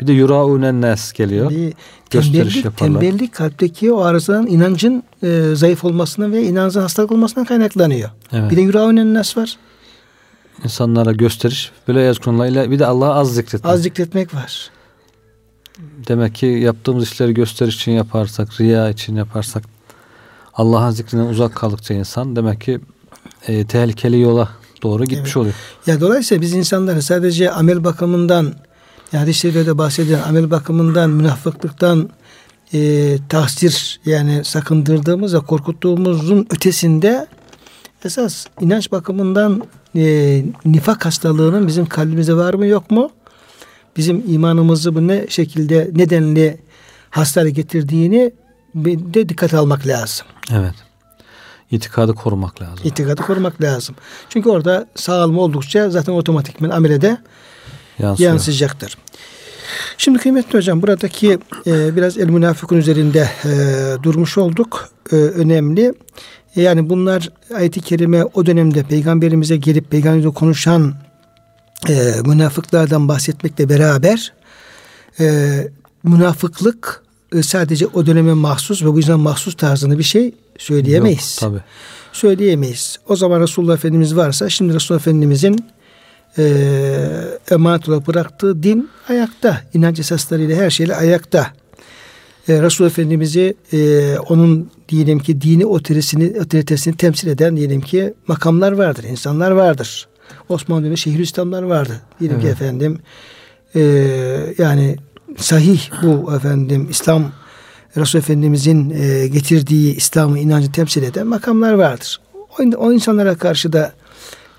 Bir 0.02 0.08
de 0.08 0.14
yurâunen 0.14 0.82
nes 0.82 1.14
geliyor. 1.14 1.50
Bir 1.50 1.74
tembellik, 2.10 2.66
yaparlar. 2.66 3.02
tembellik 3.02 3.34
kalpteki 3.34 3.92
o 3.92 4.02
arızadan 4.02 4.48
inancın 4.48 5.04
e, 5.24 5.52
zayıf 5.54 5.86
olmasından 5.86 6.32
ve 6.32 6.44
inancın 6.44 6.82
hastalık 6.82 7.12
olmasından 7.12 7.46
kaynaklanıyor. 7.46 8.10
Evet. 8.34 8.52
Bir 8.52 8.56
de 8.56 8.62
yüreğinin 8.62 9.14
nas 9.14 9.38
var. 9.38 9.58
İnsanlara 10.64 11.12
gösteriş. 11.12 11.72
Böyle 11.88 12.02
yazkunla 12.02 12.48
ile 12.48 12.72
bir 12.72 12.80
de 12.80 12.86
Allah'ı 12.86 13.14
az 13.14 13.34
zikretmek. 13.34 13.74
Az 13.74 13.82
zikretmek 13.82 14.36
var. 14.36 14.70
Demek 16.08 16.36
ki 16.36 16.46
yaptığımız 16.46 17.04
işleri 17.04 17.34
gösteriş 17.34 17.76
için 17.76 17.92
yaparsak, 17.92 18.62
riya 18.62 18.90
için 18.90 19.16
yaparsak 19.16 19.64
Allah'ın 20.54 20.92
zikrinden 20.92 21.26
uzak 21.26 21.56
kaldıkça 21.56 21.94
insan 21.94 22.36
demek 22.36 22.62
ki 22.62 22.80
e, 23.48 23.66
tehlikeli 23.66 24.20
yola 24.20 24.50
doğru 24.84 25.06
gitmiş 25.06 25.28
Evet. 25.30 25.38
oluyor. 25.38 25.54
Ya 25.88 26.02
dolayısıyla 26.02 26.42
biz 26.42 26.54
insanları 26.54 27.02
sadece 27.02 27.52
amel 27.52 27.84
bakımından 27.84 28.44
yani 29.14 29.22
hadisleri 29.22 29.66
de 29.66 29.78
bahsedilen 29.78 30.22
amel 30.22 30.52
bakımından 30.52 31.10
münafıklıktan 31.10 32.10
e, 32.74 33.18
tahsir 33.30 34.00
yani 34.06 34.46
sakındırdığımız 34.46 35.36
ve 35.36 35.40
korkuttuğumuzun 35.40 36.48
ötesinde 36.50 37.28
esas 38.06 38.46
inanç 38.62 38.92
bakımından 38.92 39.64
e, 39.96 40.44
nifak 40.66 41.06
hastalığının 41.06 41.68
bizim 41.68 41.86
kalbimize 41.86 42.34
var 42.34 42.54
mı 42.54 42.66
yok 42.66 42.92
mu? 42.92 43.12
Bizim 43.98 44.24
imanımızı 44.28 44.96
bu 44.96 45.08
ne 45.08 45.26
şekilde 45.30 45.92
nedenli 45.96 46.58
hastane 47.10 47.50
getirdiğini 47.50 48.32
de 48.76 49.30
dikkate 49.30 49.58
almak 49.58 49.88
lazım. 49.88 50.28
Evet. 50.54 50.74
İtikadı 51.72 52.14
korumak 52.14 52.62
lazım. 52.62 52.80
İtikadı 52.84 53.22
korumak 53.22 53.62
lazım. 53.62 53.96
Çünkü 54.30 54.50
orada 54.50 54.88
sağlam 54.96 55.38
oldukça 55.38 55.90
zaten 55.90 56.14
otomatikman 56.14 56.70
amele 56.70 57.02
de 57.02 57.18
Yansıyor. 58.00 58.30
yansıyacaktır. 58.32 58.98
Şimdi 59.98 60.20
kıymetli 60.20 60.58
hocam 60.58 60.82
buradaki 60.82 61.40
e, 61.68 61.96
biraz 61.96 62.18
el 62.18 62.30
münafıkun 62.30 62.78
üzerinde 62.78 63.30
e, 63.46 63.50
durmuş 64.04 64.38
olduk. 64.38 64.90
E, 65.12 65.16
önemli. 65.16 65.94
E, 66.56 66.62
yani 66.62 66.90
bunlar 66.90 67.30
ayet-i 67.56 67.82
kerime 67.82 68.24
o 68.24 68.46
dönemde 68.46 68.84
peygamberimize 68.84 69.58
gelip 69.58 69.92
peygamberimize 69.92 70.34
konuşan 70.34 70.94
e, 71.90 72.14
münafıklardan 72.26 73.08
bahsetmekle 73.08 73.70
beraber 73.70 74.34
e, 75.20 75.52
münafıklık 76.04 77.04
e, 77.36 77.44
sadece 77.44 77.88
o 77.88 78.06
döneme 78.06 78.34
mahsus 78.34 78.84
ve 78.84 78.94
bu 78.94 78.98
yüzden 78.98 79.20
mahsus 79.20 79.58
tarzında 79.58 79.98
bir 79.98 80.04
şey 80.04 80.36
söyleyemeyiz 80.60 81.40
Yok, 81.42 81.52
tabii. 81.52 81.64
söyleyemeyiz. 82.14 83.00
O 83.08 83.16
zaman 83.16 83.42
Resulullah 83.42 83.74
Efendimiz 83.74 84.16
varsa 84.16 84.50
şimdi 84.50 84.74
Resulullah 84.74 85.02
Efendimizin 85.02 85.66
e, 86.38 86.44
emanet 87.52 87.90
olarak 87.90 88.08
bıraktığı 88.08 88.64
din 88.64 88.90
ayakta. 89.10 89.62
İnanç 89.74 90.00
esaslarıyla 90.00 90.58
her 90.58 90.70
şeyle 90.70 90.96
ayakta. 90.96 91.48
E, 92.48 92.62
Resulullah 92.62 92.92
Efendimiz'i 92.92 93.54
e, 93.74 94.18
onun 94.20 94.72
diyelim 94.90 95.20
ki 95.20 95.42
dini 95.42 95.66
otoritesini, 95.66 96.42
otoritesini 96.42 96.98
temsil 96.98 97.28
eden 97.28 97.58
diyelim 97.58 97.82
ki 97.82 98.14
makamlar 98.28 98.72
vardır, 98.72 99.04
insanlar 99.04 99.52
vardır. 99.52 100.08
Osmanlı 100.50 100.82
döneminde 100.82 100.98
Şeyhülislamlar 101.00 101.64
vardı. 101.64 102.02
Diyelim 102.20 102.40
ki 102.40 102.48
Evet. 102.48 102.56
efendim 102.62 103.00
e, 103.76 103.82
yani 104.58 104.96
sahih 105.38 105.82
bu 106.04 106.34
efendim 106.36 106.88
İslam 106.90 107.32
Resul 107.98 108.20
Efendimizin 108.20 108.90
e, 108.90 109.28
getirdiği 109.28 109.96
İslam'ı 109.96 110.40
inancı 110.40 110.72
temsil 110.72 111.04
eden 111.04 111.28
makamlar 111.28 111.74
vardır. 111.74 112.20
O, 112.34 112.64
o 112.78 112.94
insanlara 112.94 113.36
karşı 113.36 113.74
da 113.74 113.94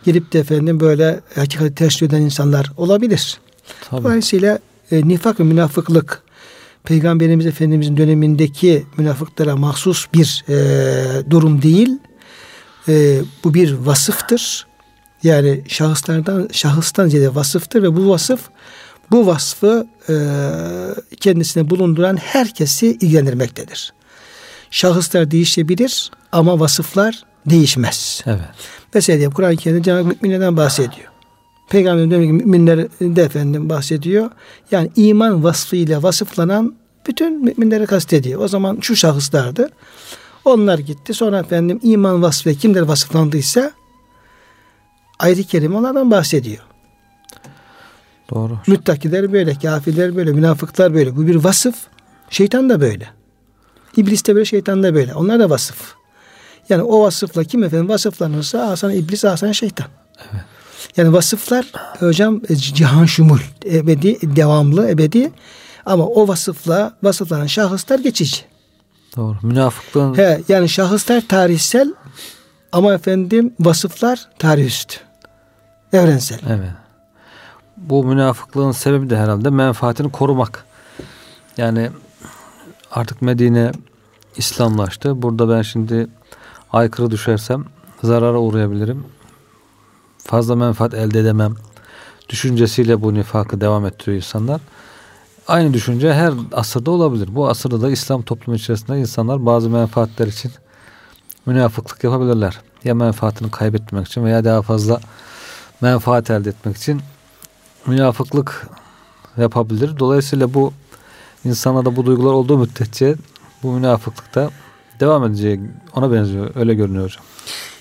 gelip 0.04 0.32
de 0.32 0.38
efendim 0.38 0.80
böyle 0.80 1.20
hakikati 1.34 1.74
ters 1.74 2.02
eden 2.02 2.20
insanlar 2.20 2.72
olabilir. 2.76 3.40
Tabii. 3.90 4.04
Dolayısıyla 4.04 4.58
e, 4.92 5.08
nifak 5.08 5.40
ve 5.40 5.44
münafıklık 5.44 6.22
Peygamberimiz 6.84 7.46
Efendimizin 7.46 7.96
dönemindeki 7.96 8.86
münafıklara 8.96 9.56
mahsus 9.56 10.06
bir 10.14 10.44
e, 10.48 11.30
durum 11.30 11.62
değil. 11.62 11.98
E, 12.88 13.20
bu 13.44 13.54
bir 13.54 13.72
vasıftır. 13.72 14.66
Yani 15.22 15.60
şahıslardan 15.68 16.48
şahıstan 16.52 17.08
ziyade 17.08 17.34
vasıftır 17.34 17.82
ve 17.82 17.96
bu 17.96 18.08
vasıf 18.08 18.40
bu 19.10 19.26
vasfı 19.26 19.86
e, 20.08 20.14
kendisine 21.16 21.70
bulunduran 21.70 22.16
herkesi 22.16 22.86
ilgilendirmektedir. 22.86 23.92
Şahıslar 24.70 25.30
değişebilir 25.30 26.10
ama 26.32 26.60
vasıflar 26.60 27.22
değişmez. 27.46 28.22
Evet. 28.26 28.40
Mesela 28.94 29.30
Kur'an-ı 29.30 29.56
Kerim'de 29.56 29.82
Cenab-ı 29.82 30.08
müminlerden 30.08 30.56
bahsediyor. 30.56 31.08
Peygamber 31.70 32.10
dönemi 32.10 32.32
müminler 32.32 32.88
de 33.00 33.22
efendim 33.22 33.68
bahsediyor. 33.68 34.30
Yani 34.70 34.90
iman 34.96 35.44
vasfıyla 35.44 36.02
vasıflanan 36.02 36.74
bütün 37.06 37.44
müminleri 37.44 37.86
kastediyor. 37.86 38.40
O 38.40 38.48
zaman 38.48 38.78
şu 38.80 38.96
şahıslardı. 38.96 39.70
Onlar 40.44 40.78
gitti. 40.78 41.14
Sonra 41.14 41.38
efendim 41.38 41.80
iman 41.82 42.22
vasfı 42.22 42.54
kimler 42.54 42.82
vasıflandıysa 42.82 43.72
ayrı 45.18 45.42
kelime 45.42 45.76
onlardan 45.76 46.10
bahsediyor. 46.10 46.69
Doğru. 48.34 48.58
Müttakiler 48.66 49.32
böyle, 49.32 49.54
kafirler 49.54 50.16
böyle, 50.16 50.32
münafıklar 50.32 50.94
böyle. 50.94 51.16
Bu 51.16 51.26
bir 51.26 51.34
vasıf. 51.34 51.74
Şeytan 52.30 52.70
da 52.70 52.80
böyle. 52.80 53.08
İblis 53.96 54.26
de 54.26 54.34
böyle, 54.34 54.44
şeytan 54.44 54.82
da 54.82 54.94
böyle. 54.94 55.14
Onlar 55.14 55.40
da 55.40 55.50
vasıf. 55.50 55.94
Yani 56.68 56.82
o 56.82 57.02
vasıfla 57.02 57.44
kim 57.44 57.64
efendim 57.64 57.88
vasıflanırsa 57.88 58.60
asan 58.60 58.92
iblis, 58.92 59.24
asan 59.24 59.52
şeytan. 59.52 59.86
Yani 60.96 61.12
vasıflar 61.12 61.72
hocam 61.98 62.40
e, 62.48 62.56
cihan 62.56 63.04
şumul, 63.04 63.38
ebedi, 63.64 64.36
devamlı, 64.36 64.90
ebedi. 64.90 65.32
Ama 65.86 66.06
o 66.06 66.28
vasıfla 66.28 66.96
vasıflanan 67.02 67.46
şahıslar 67.46 67.98
geçici. 67.98 68.44
Doğru. 69.16 69.36
Münafıklığın 69.42 70.18
He, 70.18 70.40
yani 70.48 70.68
şahıslar 70.68 71.28
tarihsel 71.28 71.94
ama 72.72 72.94
efendim 72.94 73.54
vasıflar 73.60 74.28
tarihüstü. 74.38 74.96
Evrensel. 75.92 76.38
Evet. 76.48 76.70
Bu 77.80 78.04
münafıklığın 78.04 78.72
sebebi 78.72 79.10
de 79.10 79.16
herhalde 79.16 79.50
menfaatini 79.50 80.12
korumak. 80.12 80.64
Yani 81.56 81.90
artık 82.90 83.22
Medine 83.22 83.72
İslamlaştı. 84.36 85.22
Burada 85.22 85.48
ben 85.48 85.62
şimdi 85.62 86.08
aykırı 86.72 87.10
düşersem 87.10 87.64
zarara 88.02 88.38
uğrayabilirim. 88.38 89.04
Fazla 90.18 90.56
menfaat 90.56 90.94
elde 90.94 91.20
edemem. 91.20 91.54
Düşüncesiyle 92.28 93.02
bu 93.02 93.14
nifakı 93.14 93.60
devam 93.60 93.86
ettiriyor 93.86 94.16
insanlar. 94.16 94.60
Aynı 95.48 95.74
düşünce 95.74 96.14
her 96.14 96.32
asırda 96.52 96.90
olabilir. 96.90 97.28
Bu 97.34 97.48
asırda 97.48 97.82
da 97.82 97.90
İslam 97.90 98.22
toplumu 98.22 98.56
içerisinde 98.56 98.98
insanlar 98.98 99.46
bazı 99.46 99.70
menfaatler 99.70 100.26
için 100.26 100.52
münafıklık 101.46 102.04
yapabilirler. 102.04 102.60
Ya 102.84 102.94
menfaatini 102.94 103.50
kaybetmek 103.50 104.06
için 104.06 104.24
veya 104.24 104.44
daha 104.44 104.62
fazla 104.62 105.00
menfaat 105.80 106.30
elde 106.30 106.48
etmek 106.50 106.76
için 106.76 107.00
münafıklık 107.86 108.68
yapabilir. 109.36 109.98
Dolayısıyla 109.98 110.54
bu 110.54 110.72
insanlarda 111.44 111.96
bu 111.96 112.06
duygular 112.06 112.32
olduğu 112.32 112.58
müddetçe 112.58 113.14
bu 113.62 113.72
münafıklık 113.72 114.34
da 114.34 114.50
devam 115.00 115.24
edeceği 115.24 115.60
ona 115.94 116.12
benziyor. 116.12 116.50
Öyle 116.54 116.74
görünüyor 116.74 117.04
hocam. 117.04 117.24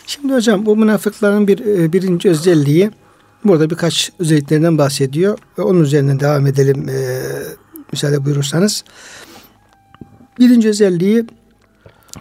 Şimdi 0.07 0.33
hocam 0.33 0.65
bu 0.65 0.75
münafıkların 0.75 1.47
bir 1.47 1.59
e, 1.65 1.93
birinci 1.93 2.29
özelliği 2.29 2.91
burada 3.43 3.69
birkaç 3.69 4.11
özelliklerinden 4.19 4.77
bahsediyor 4.77 5.37
onun 5.57 5.81
üzerinden 5.81 6.19
devam 6.19 6.47
edelim 6.47 6.89
e, 6.89 7.21
müsaade 7.91 8.25
buyurursanız. 8.25 8.83
Birinci 10.39 10.69
özelliği 10.69 11.25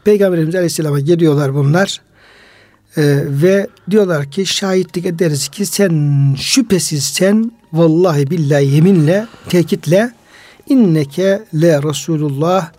Peygamberimiz 0.04 0.54
Aleyhisselam'a 0.54 1.00
geliyorlar 1.00 1.54
bunlar 1.54 2.00
E, 2.96 3.02
ve 3.42 3.66
diyorlar 3.90 4.30
ki 4.30 4.46
şahitlik 4.46 5.06
ederiz 5.06 5.48
ki 5.48 5.66
sen 5.66 6.34
şüphesiz 6.38 7.04
sen 7.04 7.52
vallahi 7.72 8.30
billahi 8.30 8.66
yeminle 8.66 9.26
tekitle 9.48 10.12
inneke 10.68 11.44
le 11.54 11.82
Resulullah 11.82 12.72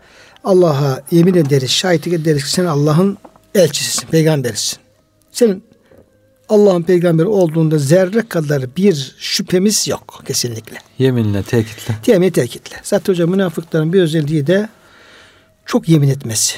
Allah'a 0.43 1.03
yemin 1.11 1.33
ederiz 1.33 1.71
şahitlik 1.71 2.13
ederiz 2.13 2.43
ki 2.43 2.51
sen 2.51 2.65
Allah'ın 2.65 3.17
elçisisin 3.55 4.07
peygamberisin. 4.07 4.79
Senin 5.31 5.63
Allah'ın 6.49 6.83
peygamberi 6.83 7.27
olduğunda 7.27 7.77
zerre 7.77 8.27
kadar 8.27 8.75
bir 8.77 9.15
şüphemiz 9.17 9.87
yok 9.87 10.23
kesinlikle. 10.27 10.77
Yeminle, 10.99 11.43
tekitle. 11.43 11.95
Yemin 12.07 12.29
tekitle. 12.29 12.75
Zaten 12.83 13.13
hocam 13.13 13.29
münafıkların 13.29 13.93
bir 13.93 14.01
özelliği 14.01 14.47
de 14.47 14.69
çok 15.65 15.89
yemin 15.89 16.09
etmesi. 16.09 16.55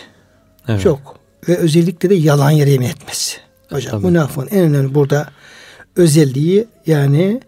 Evet. 0.67 0.81
Çok. 0.81 1.19
Ve 1.47 1.57
özellikle 1.57 2.09
de 2.09 2.15
yalan 2.15 2.51
yere 2.51 2.69
yemin 2.69 2.87
etmesi. 2.87 3.37
Hocam 3.69 3.91
Tabii. 3.91 4.05
münafığın 4.05 4.47
en 4.51 4.59
önemli 4.59 4.95
burada 4.95 5.29
özelliği 5.95 6.67
yani 6.85 7.41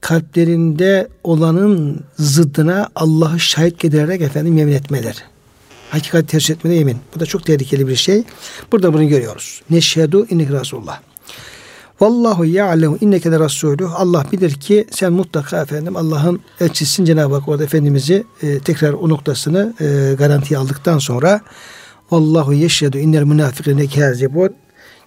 kalplerinde 0.00 1.08
olanın 1.24 2.04
zıddına 2.18 2.88
Allah'ı 2.94 3.40
şahit 3.40 3.78
getirerek 3.78 4.20
efendim 4.20 4.58
yemin 4.58 4.72
etmeleri. 4.72 5.18
Hakikat 5.90 6.28
tercih 6.28 6.54
etmede 6.54 6.74
yemin. 6.74 6.96
Bu 7.14 7.20
da 7.20 7.26
çok 7.26 7.46
tehlikeli 7.46 7.88
bir 7.88 7.96
şey. 7.96 8.24
Burada 8.72 8.94
bunu 8.94 9.08
görüyoruz. 9.08 9.62
Neşhedü 9.70 10.26
innek 10.30 10.50
Resulullah. 10.50 11.00
Vallahu 12.00 12.44
ya'lemu 12.44 12.98
inneke 13.00 13.32
de 13.32 13.38
rasulü. 13.38 13.86
Allah 13.86 14.26
bilir 14.32 14.50
ki 14.50 14.86
sen 14.90 15.12
mutlaka 15.12 15.62
efendim 15.62 15.96
Allah'ın 15.96 16.40
elçisin 16.60 17.04
Cenab-ı 17.04 17.34
Hak 17.34 17.48
orada 17.48 17.64
Efendimiz'i 17.64 18.24
e, 18.42 18.58
tekrar 18.58 18.92
o 18.92 19.08
noktasını 19.08 19.74
e, 19.80 20.14
garantiye 20.18 20.60
aldıktan 20.60 20.98
sonra 20.98 21.40
Vallahu 22.10 22.52
yeşhedü 22.52 22.98
innel 22.98 23.22
münafikine 23.22 23.86
kâzibun. 23.86 24.54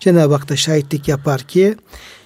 Cenab-ı 0.04 0.34
Hak 0.34 0.50
da 0.50 0.56
şahitlik 0.56 1.08
yapar 1.08 1.42
ki 1.42 1.76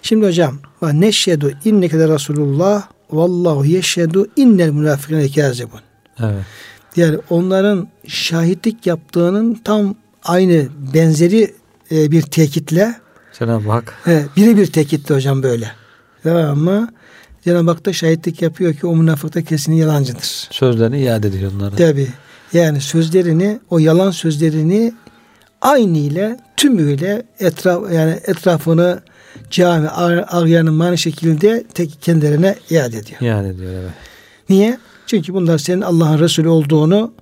şimdi 0.01 0.25
hocam 0.25 0.60
neşhedü 0.81 1.57
inneke 1.65 2.00
de 2.00 2.07
Resulullah 2.07 2.88
vallahu 3.12 3.65
yeşhedü 3.65 4.25
innel 4.36 4.69
münafikine 4.69 5.31
kâzibun. 5.31 5.79
Evet. 6.19 6.46
Yani 6.96 7.17
onların 7.29 7.88
şahitlik 8.07 8.88
yaptığının 8.88 9.53
tam 9.63 9.96
aynı 10.24 10.67
benzeri 10.93 11.55
e, 11.91 12.12
bir 12.12 12.22
tekitle 12.22 12.96
Cenab-ı 13.39 13.72
Hak. 13.72 13.93
He, 14.03 14.25
birebir 14.38 14.65
tekitle 14.65 15.15
hocam 15.15 15.43
böyle. 15.43 15.72
Ama 16.25 16.89
Cenab-ı 17.46 17.72
Hak 17.72 17.86
da 17.86 17.93
şahitlik 17.93 18.41
yapıyor 18.41 18.74
ki 18.74 18.88
o 18.88 18.96
münafık 18.96 19.36
da 19.36 19.43
kesin 19.43 19.74
yalancıdır. 19.74 20.48
Sözlerini 20.51 21.00
iade 21.00 21.27
ediyor 21.27 21.51
onlara. 21.55 21.75
Tabi. 21.75 22.07
Yani 22.53 22.81
sözlerini, 22.81 23.60
o 23.69 23.79
yalan 23.79 24.12
sözlerini 24.12 24.93
aynı 25.62 25.98
ile 25.98 26.40
tümüyle 26.58 27.24
etraf 27.40 27.94
yani 27.94 28.20
etrafını 28.28 29.02
cami 29.50 29.90
ağlayanın 29.90 30.80
aynı 30.80 30.98
şekilde 30.98 31.64
tek 31.74 32.02
kendilerine 32.02 32.56
iade 32.70 32.98
ediyor. 32.98 33.22
İade 33.22 33.50
ediyor 33.50 33.72
evet. 33.74 33.92
Niye? 34.50 34.78
Çünkü 35.08 35.34
bunlar 35.34 35.58
senin 35.58 35.82
Allah'ın 35.82 36.20
Resulü 36.20 36.48
olduğunu 36.48 37.14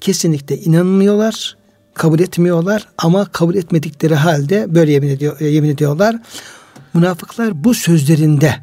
kesinlikle 0.00 0.56
inanmıyorlar 0.58 1.56
kabul 1.94 2.20
etmiyorlar 2.20 2.88
ama 2.98 3.24
kabul 3.24 3.54
etmedikleri 3.54 4.14
halde 4.14 4.74
böyle 4.74 4.92
yemin 4.92 5.08
ediyor 5.08 5.40
yemin 5.40 5.68
ediyorlar. 5.68 6.16
Münafıklar 6.94 7.64
bu 7.64 7.74
sözlerinde 7.74 8.54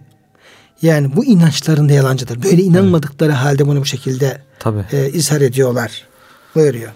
yani 0.81 1.15
bu 1.15 1.25
inançlarında 1.25 1.93
yalancıdır. 1.93 2.43
Böyle 2.43 2.61
inanmadıkları 2.61 3.31
evet. 3.31 3.41
halde 3.41 3.67
bunu 3.67 3.81
bu 3.81 3.85
şekilde 3.85 4.41
Tabii. 4.59 4.85
E, 4.91 5.09
izhar 5.09 5.41
ediyorlar. 5.41 6.07
Buyuruyor. 6.55 6.91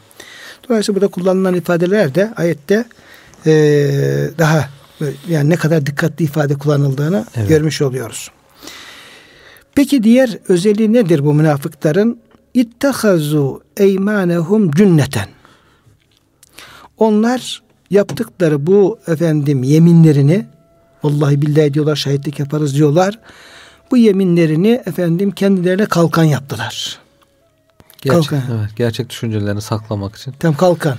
Dolayısıyla 0.70 1.02
burada 1.02 1.12
kullanılan 1.12 1.56
ifadeler 1.56 2.16
de 2.16 2.34
ayette 2.36 2.86
e, 3.46 3.52
daha 4.38 4.70
yani 5.30 5.50
ne 5.50 5.56
kadar 5.56 5.86
dikkatli 5.86 6.26
ifade 6.26 6.56
kullanıldığını 6.56 7.26
evet. 7.36 7.50
görmüş 7.50 7.82
oluyoruz. 7.82 8.32
Peki 9.76 10.04
diğer 10.04 10.38
özelliği 10.48 10.94
nedir 10.94 11.26
bu 11.26 11.34
münafıkların? 11.34 12.20
İttehazu 12.54 13.62
eymanehum 13.78 14.72
cünneten. 14.72 15.28
Onlar 16.98 17.62
yaptıkları 17.90 18.68
bu 18.68 19.00
efendim 19.08 19.64
yeminlerini 19.64 20.46
vallahi 21.04 21.42
billahi 21.42 21.74
diyorlar 21.74 21.96
şahitlik 21.96 22.40
yaparız 22.40 22.76
diyorlar. 22.76 23.20
Bu 23.92 23.98
yeminlerini 23.98 24.82
efendim 24.86 25.32
kendilerine 25.32 25.86
kalkan 25.86 26.24
yaptılar. 26.24 27.00
Gerçek, 28.02 28.30
kalkan. 28.30 28.58
Evet, 28.60 28.70
gerçek 28.76 29.10
düşüncelerini 29.10 29.62
saklamak 29.62 30.16
için. 30.16 30.32
Tam 30.32 30.56
kalkan. 30.56 30.98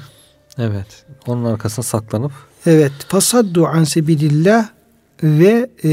Evet. 0.58 1.04
Onun 1.26 1.44
arkasına 1.44 1.82
saklanıp. 1.82 2.32
Evet. 2.66 2.92
Fasaddu 3.08 3.66
an 3.66 3.84
sebilillah 3.84 4.68
ve 5.22 5.70
e, 5.84 5.90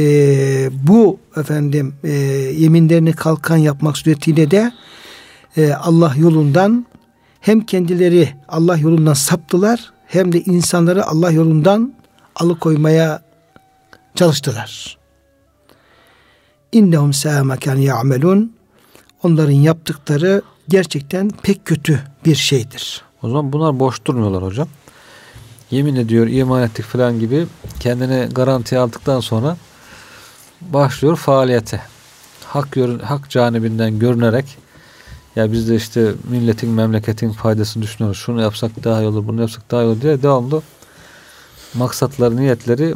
bu 0.87 1.19
efendim 1.37 1.95
e, 2.03 2.11
yeminlerini 2.57 3.13
kalkan 3.13 3.57
yapmak 3.57 3.97
suretiyle 3.97 4.51
de 4.51 4.71
e, 5.57 5.73
Allah 5.73 6.13
yolundan 6.17 6.85
hem 7.41 7.61
kendileri 7.61 8.29
Allah 8.47 8.77
yolundan 8.77 9.13
saptılar 9.13 9.93
hem 10.07 10.31
de 10.31 10.41
insanları 10.41 11.05
Allah 11.05 11.31
yolundan 11.31 11.93
alıkoymaya 12.35 13.21
çalıştılar. 14.15 14.97
İnnehum 16.71 17.13
sâmeken 17.13 17.75
ya'melun. 17.75 18.53
Onların 19.23 19.51
yaptıkları 19.51 20.41
gerçekten 20.69 21.29
pek 21.29 21.65
kötü 21.65 21.99
bir 22.25 22.35
şeydir. 22.35 23.01
O 23.23 23.27
zaman 23.27 23.53
bunlar 23.53 23.79
boş 23.79 24.05
durmuyorlar 24.05 24.43
hocam. 24.43 24.67
Yemin 25.71 25.95
ediyor, 25.95 26.27
iman 26.27 26.63
ettik 26.63 26.85
falan 26.85 27.19
gibi 27.19 27.45
kendini 27.79 28.33
garantiye 28.33 28.81
aldıktan 28.81 29.19
sonra 29.19 29.57
başlıyor 30.61 31.15
faaliyete. 31.15 31.81
Hak, 32.45 32.77
hak 33.03 33.29
canibinden 33.29 33.99
görünerek 33.99 34.57
ya 35.35 35.51
biz 35.51 35.69
de 35.69 35.75
işte 35.75 36.13
milletin, 36.29 36.69
memleketin 36.69 37.31
faydasını 37.31 37.83
düşünüyoruz. 37.83 38.21
Şunu 38.21 38.41
yapsak 38.41 38.83
daha 38.83 39.01
iyi 39.01 39.07
olur, 39.07 39.27
bunu 39.27 39.41
yapsak 39.41 39.71
daha 39.71 39.81
iyi 39.83 39.85
olur 39.85 40.01
diye 40.01 40.21
devamlı 40.21 40.61
maksatları, 41.73 42.37
niyetleri 42.37 42.95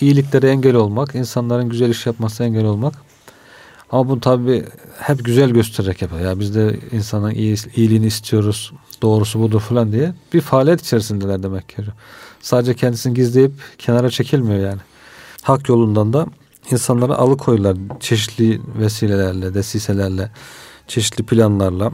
iyiliklere 0.00 0.50
engel 0.50 0.74
olmak, 0.74 1.14
insanların 1.14 1.68
güzel 1.68 1.90
iş 1.90 2.06
yapmasına 2.06 2.46
engel 2.46 2.64
olmak. 2.64 3.07
Ama 3.90 4.08
bunu 4.08 4.20
tabi 4.20 4.64
hep 4.98 5.24
güzel 5.24 5.50
göstererek 5.50 6.02
yapıyor. 6.02 6.20
Ya 6.20 6.40
biz 6.40 6.54
de 6.54 6.78
insanın 6.92 7.30
iyi, 7.30 7.56
iyiliğini 7.76 8.06
istiyoruz, 8.06 8.72
doğrusu 9.02 9.40
budur 9.40 9.60
falan 9.60 9.92
diye 9.92 10.12
bir 10.34 10.40
faaliyet 10.40 10.80
içerisindeler 10.80 11.42
demek 11.42 11.68
ki. 11.68 11.76
Sadece 12.40 12.74
kendisini 12.74 13.14
gizleyip 13.14 13.52
kenara 13.78 14.10
çekilmiyor 14.10 14.60
yani. 14.60 14.80
Hak 15.42 15.68
yolundan 15.68 16.12
da 16.12 16.26
insanları 16.70 17.14
alıkoyuyorlar 17.14 17.76
çeşitli 18.00 18.60
vesilelerle, 18.78 19.54
desiselerle, 19.54 20.30
çeşitli 20.88 21.24
planlarla. 21.24 21.92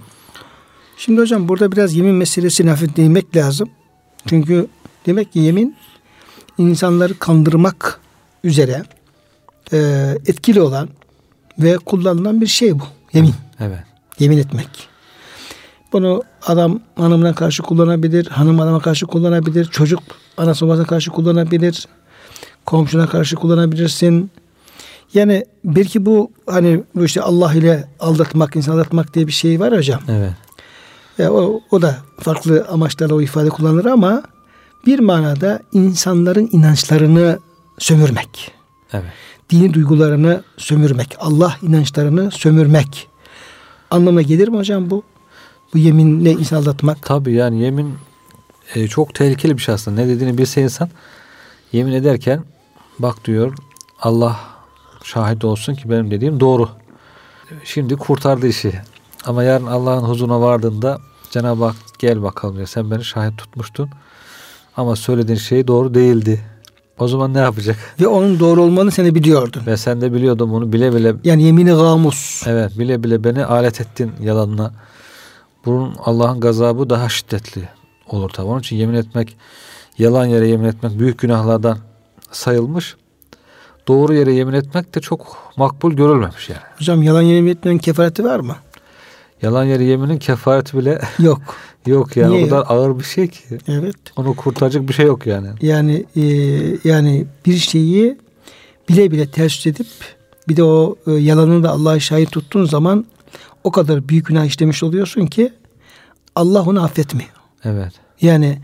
Şimdi 0.96 1.20
hocam 1.20 1.48
burada 1.48 1.72
biraz 1.72 1.94
yemin 1.94 2.14
meselesini 2.14 2.70
hafif 2.70 2.96
değinmek 2.96 3.36
lazım. 3.36 3.68
Çünkü 4.26 4.66
demek 5.06 5.32
ki 5.32 5.38
yemin 5.38 5.76
insanları 6.58 7.18
kandırmak 7.18 8.00
üzere 8.44 8.82
e, 9.72 9.78
etkili 10.26 10.60
olan 10.60 10.88
ve 11.58 11.76
kullanılan 11.76 12.40
bir 12.40 12.46
şey 12.46 12.78
bu. 12.78 12.84
Yemin. 13.12 13.34
Evet. 13.60 13.78
Yemin 14.18 14.38
etmek. 14.38 14.68
Bunu 15.92 16.22
adam 16.46 16.80
hanımına 16.96 17.34
karşı 17.34 17.62
kullanabilir, 17.62 18.26
hanım 18.26 18.60
adama 18.60 18.80
karşı 18.80 19.06
kullanabilir, 19.06 19.64
çocuk 19.64 20.02
anası 20.36 20.66
babasına 20.66 20.86
karşı 20.86 21.10
kullanabilir, 21.10 21.88
komşuna 22.66 23.06
karşı 23.06 23.36
kullanabilirsin, 23.36 24.30
yani 25.14 25.44
belki 25.64 26.06
bu 26.06 26.30
hani 26.46 26.84
bu 26.94 27.04
işte 27.04 27.22
Allah 27.22 27.54
ile 27.54 27.88
aldatmak, 28.00 28.56
insan 28.56 28.72
aldatmak 28.72 29.14
diye 29.14 29.26
bir 29.26 29.32
şey 29.32 29.60
var 29.60 29.76
hocam. 29.76 30.00
Evet. 30.08 30.32
Ya 31.18 31.32
o, 31.32 31.60
o 31.70 31.82
da 31.82 31.98
farklı 32.20 32.66
amaçlarla 32.70 33.14
o 33.14 33.20
ifade 33.20 33.48
kullanılır 33.48 33.84
ama 33.84 34.22
bir 34.86 34.98
manada 34.98 35.60
insanların 35.72 36.48
inançlarını 36.52 37.38
sömürmek. 37.78 38.52
Evet. 38.92 39.12
Dini 39.50 39.74
duygularını 39.74 40.42
sömürmek. 40.56 41.16
Allah 41.18 41.56
inançlarını 41.62 42.30
sömürmek. 42.30 43.08
Anlamına 43.90 44.22
gelir 44.22 44.48
mi 44.48 44.56
hocam 44.56 44.90
bu? 44.90 45.02
Bu 45.74 45.78
yeminle 45.78 46.30
insan 46.32 46.56
aldatmak. 46.56 47.02
Tabii 47.02 47.32
yani 47.32 47.60
yemin 47.62 47.94
e, 48.74 48.88
çok 48.88 49.14
tehlikeli 49.14 49.56
bir 49.56 49.62
şey 49.62 49.74
aslında. 49.74 50.00
Ne 50.00 50.08
dediğini 50.08 50.38
bilse 50.38 50.62
insan 50.62 50.90
yemin 51.72 51.92
ederken 51.92 52.44
bak 52.98 53.24
diyor 53.24 53.54
Allah 54.00 54.40
şahit 55.04 55.44
olsun 55.44 55.74
ki 55.74 55.90
benim 55.90 56.10
dediğim 56.10 56.40
doğru. 56.40 56.68
Şimdi 57.64 57.96
kurtardı 57.96 58.46
işi. 58.46 58.72
Ama 59.24 59.44
yarın 59.44 59.66
Allah'ın 59.66 60.02
huzuruna 60.02 60.40
vardığında 60.40 60.98
Cenab-ı 61.30 61.64
Hak 61.64 61.76
gel 61.98 62.22
bakalım 62.22 62.56
diyor. 62.56 62.66
Sen 62.66 62.90
beni 62.90 63.04
şahit 63.04 63.38
tutmuştun. 63.38 63.90
Ama 64.76 64.96
söylediğin 64.96 65.38
şey 65.38 65.66
doğru 65.66 65.94
değildi. 65.94 66.40
O 66.98 67.08
zaman 67.08 67.34
ne 67.34 67.38
yapacak? 67.38 67.76
Ve 68.00 68.06
onun 68.06 68.40
doğru 68.40 68.62
olmanı 68.62 68.90
sen 68.90 69.06
de 69.06 69.14
biliyordun. 69.14 69.62
Ve 69.66 69.76
sen 69.76 70.00
de 70.00 70.12
biliyordun 70.12 70.50
bunu 70.50 70.72
bile 70.72 70.94
bile. 70.94 71.14
Yani 71.24 71.42
yemini 71.42 71.70
gamus. 71.70 72.46
Evet 72.46 72.78
bile 72.78 73.02
bile 73.02 73.24
beni 73.24 73.44
alet 73.44 73.80
ettin 73.80 74.12
yalanına. 74.20 74.72
Bunun 75.64 75.94
Allah'ın 76.04 76.40
gazabı 76.40 76.90
daha 76.90 77.08
şiddetli 77.08 77.68
olur 78.08 78.30
tabi. 78.30 78.46
Onun 78.46 78.60
için 78.60 78.76
yemin 78.76 78.94
etmek, 78.94 79.36
yalan 79.98 80.26
yere 80.26 80.48
yemin 80.48 80.64
etmek 80.64 80.98
büyük 80.98 81.18
günahlardan 81.18 81.78
sayılmış 82.30 82.96
doğru 83.88 84.14
yere 84.14 84.32
yemin 84.32 84.52
etmek 84.52 84.94
de 84.94 85.00
çok 85.00 85.52
makbul 85.56 85.92
görülmemiş 85.92 86.48
yani. 86.48 86.60
Hocam 86.78 87.02
yalan 87.02 87.22
yemin 87.22 87.50
etmenin 87.50 87.78
kefareti 87.78 88.24
var 88.24 88.40
mı? 88.40 88.56
Yalan 89.44 89.64
yere 89.64 89.84
yeminin 89.84 90.18
kefareti 90.18 90.78
bile 90.78 91.00
yok. 91.18 91.40
yok 91.86 92.16
yani 92.16 92.32
Niye 92.32 92.44
o 92.44 92.48
kadar 92.48 92.58
yok? 92.58 92.70
ağır 92.70 92.98
bir 92.98 93.04
şey 93.04 93.28
ki. 93.28 93.58
Evet. 93.68 93.96
Onu 94.16 94.36
kurtaracak 94.36 94.88
bir 94.88 94.92
şey 94.92 95.06
yok 95.06 95.26
yani. 95.26 95.48
Yani 95.60 96.04
e, 96.16 96.22
yani 96.88 97.26
bir 97.46 97.56
şeyi 97.56 98.18
bile 98.88 99.10
bile 99.10 99.30
ters 99.30 99.66
edip 99.66 99.86
bir 100.48 100.56
de 100.56 100.62
o 100.64 100.96
e, 101.06 101.12
yalanını 101.12 101.62
da 101.62 101.70
Allah'a 101.70 102.00
şahit 102.00 102.30
tuttuğun 102.30 102.64
zaman 102.64 103.06
o 103.64 103.70
kadar 103.70 104.08
büyük 104.08 104.26
günah 104.26 104.44
işlemiş 104.44 104.82
oluyorsun 104.82 105.26
ki 105.26 105.52
Allah 106.34 106.62
onu 106.62 106.84
affetmiyor. 106.84 107.30
Evet. 107.64 107.92
Yani 108.20 108.58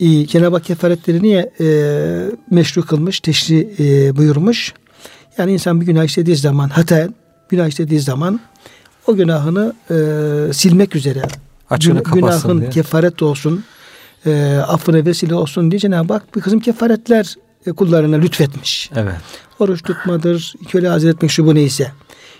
e, 0.00 0.26
Cenab-ı 0.26 0.56
Hak 0.56 0.64
kefaretleri 0.64 1.22
niye 1.22 1.50
e, 1.60 1.66
meşru 2.50 2.86
kılmış, 2.86 3.20
teşri 3.20 3.74
e, 3.78 4.16
buyurmuş? 4.16 4.74
Yani 5.38 5.52
insan 5.52 5.80
bir 5.80 5.86
günah 5.86 6.04
işlediği 6.04 6.36
zaman, 6.36 6.68
hata 6.68 7.08
günah 7.48 7.66
işlediği 7.68 8.00
zaman 8.00 8.40
o 9.06 9.16
günahını 9.16 9.74
e, 9.90 10.52
silmek 10.52 10.96
üzere 10.96 11.22
Açığını 11.70 12.02
gün, 12.02 12.12
günahın 12.12 12.60
diye. 12.60 12.70
kefaret 12.70 13.22
olsun, 13.22 13.64
e, 14.26 14.56
affına 14.66 15.06
vesile 15.06 15.34
olsun 15.34 15.70
diye 15.70 15.78
Cenab-ı 15.78 16.12
Hak 16.12 16.36
bir 16.36 16.40
kısım 16.40 16.60
kefaretler 16.60 17.34
e, 17.66 17.72
kullarına 17.72 18.16
lütfetmiş. 18.16 18.90
Evet. 18.96 19.14
Oruç 19.58 19.82
tutmadır, 19.82 20.54
köle 20.68 20.88
hazır 20.88 21.08
etmek 21.08 21.30
şu 21.30 21.46
bu 21.46 21.54
neyse. 21.54 21.92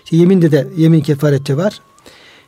İşte 0.03 0.17
yeminde 0.17 0.51
de 0.51 0.67
yemin 0.77 1.01
kefareti 1.01 1.57
var. 1.57 1.79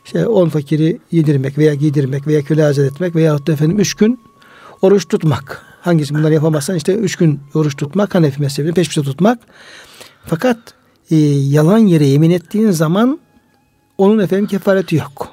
İşte 0.04 0.26
on 0.26 0.48
fakiri 0.48 0.98
yedirmek 1.12 1.58
veya 1.58 1.74
giydirmek 1.74 2.26
veya 2.26 2.42
köle 2.42 2.62
hazır 2.62 2.86
etmek 2.86 3.14
veya 3.14 3.46
da 3.46 3.52
efendim 3.52 3.80
üç 3.80 3.94
gün 3.94 4.20
oruç 4.82 5.08
tutmak. 5.08 5.62
Hangisi 5.80 6.14
bunları 6.14 6.34
yapamazsan 6.34 6.76
işte 6.76 6.94
üç 6.94 7.16
gün 7.16 7.40
oruç 7.54 7.76
tutmak, 7.76 8.14
Hanefi 8.14 8.40
mezhebini 8.40 8.74
peş 8.74 8.88
peşe 8.88 9.02
tutmak. 9.02 9.38
Fakat 10.24 10.58
e, 11.10 11.16
yalan 11.26 11.78
yere 11.78 12.06
yemin 12.06 12.30
ettiğin 12.30 12.70
zaman 12.70 13.18
onun 13.98 14.18
efendim 14.18 14.46
kefareti 14.46 14.96
yok. 14.96 15.28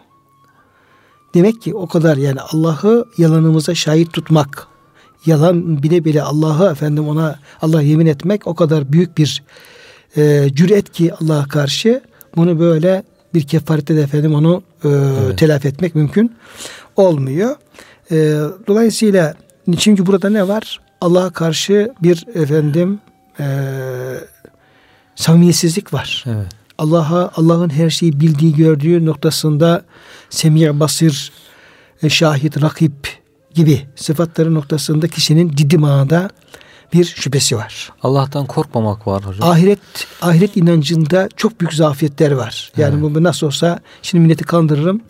Demek 1.34 1.62
ki 1.62 1.76
o 1.76 1.88
kadar 1.88 2.18
yani 2.18 2.40
Allah'ı 2.42 3.06
yalanımıza 3.18 3.76
şahit 3.76 4.14
tutmak, 4.14 4.68
yalan 5.26 5.84
bile 5.84 6.06
bile 6.06 6.22
Allah'ı 6.22 6.72
efendim 6.72 7.08
ona 7.08 7.40
Allah 7.62 7.82
yemin 7.82 8.06
etmek 8.06 8.48
o 8.48 8.56
kadar 8.56 8.92
büyük 8.92 9.18
bir 9.18 9.44
e, 10.18 10.50
cüret 10.54 10.92
ki 10.92 11.14
Allah'a 11.14 11.48
karşı 11.48 12.02
bunu 12.36 12.60
böyle 12.60 13.04
bir 13.34 13.48
kefarette 13.48 13.96
de 13.96 14.02
efendim 14.02 14.36
onu 14.36 14.64
e, 14.84 14.90
Evet. 14.90 15.38
telafi 15.38 15.68
etmek 15.68 15.96
mümkün 15.96 16.36
olmuyor. 16.96 17.56
E, 18.12 18.16
dolayısıyla 18.68 19.34
çünkü 19.78 20.06
burada 20.06 20.30
ne 20.30 20.48
var? 20.48 20.80
Allah'a 21.02 21.30
karşı 21.30 21.94
bir 22.04 22.26
efendim 22.34 23.00
e, 23.40 23.46
samimiyetsizlik 25.16 25.94
var. 25.94 26.24
Evet. 26.28 26.63
Allah'a 26.78 27.32
Allah'ın 27.36 27.70
her 27.70 27.90
şeyi 27.90 28.20
bildiği 28.20 28.56
gördüğü 28.56 29.06
noktasında 29.06 29.86
semih 30.30 30.70
basir 30.74 31.32
e, 32.04 32.10
şahit 32.10 32.62
rakip 32.62 33.24
gibi 33.54 33.82
sıfatları 33.96 34.54
noktasında 34.54 35.08
kişinin 35.08 35.50
ciddi 35.56 35.78
manada 35.78 36.30
bir 36.94 37.06
şüphesi 37.06 37.58
var. 37.58 37.92
Allah'tan 38.04 38.46
korkmamak 38.46 39.08
var 39.08 39.24
hocam. 39.26 39.50
Ahiret 39.50 39.80
ahiret 40.22 40.58
inancında 40.58 41.30
çok 41.38 41.60
büyük 41.62 41.74
zafiyetler 41.74 42.32
var. 42.32 42.72
Yani 42.78 43.00
Evet. 43.04 43.16
bu 43.16 43.24
nasıl 43.24 43.48
olsa 43.48 43.80
şimdi 44.02 44.22
milleti 44.24 44.44
kandırırım 44.44 45.02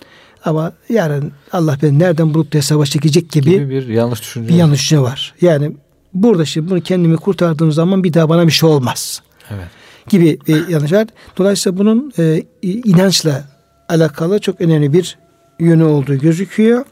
ama 0.46 0.74
yarın 0.90 1.32
Allah 1.52 1.78
beni 1.82 2.00
nereden 2.00 2.34
bulup 2.34 2.54
da 2.54 2.58
hesaba 2.58 2.86
çekecek 2.86 3.32
gibi, 3.32 3.50
gibi 3.50 3.70
bir 3.70 3.88
yanlış 3.88 4.22
düşünce. 4.22 4.50
bir 4.50 4.56
yanlış 4.56 4.80
düşünce 4.80 5.02
var. 5.02 5.34
Yani 5.42 5.72
burada 6.14 6.46
şimdi 6.46 6.70
bunu 6.70 6.82
kendimi 6.82 7.18
kurtardığım 7.18 7.72
zaman 7.72 8.04
bir 8.04 8.14
daha 8.14 8.30
bana 8.30 8.48
bir 8.48 8.52
şey 8.52 8.70
olmaz 8.70 9.22
Evet. 9.52 9.68
Gibi 10.10 10.40
bir 10.48 10.68
yanlış 10.68 10.92
var. 10.92 11.08
Dolayısıyla 11.38 11.78
bunun 11.78 12.14
e, 12.20 12.44
inançla 12.62 13.44
alakalı 13.90 14.40
çok 14.40 14.62
önemli 14.62 14.94
bir 14.94 15.18
yönü 15.60 15.84
olduğu 15.84 16.16
gözüküyor. 16.16 16.86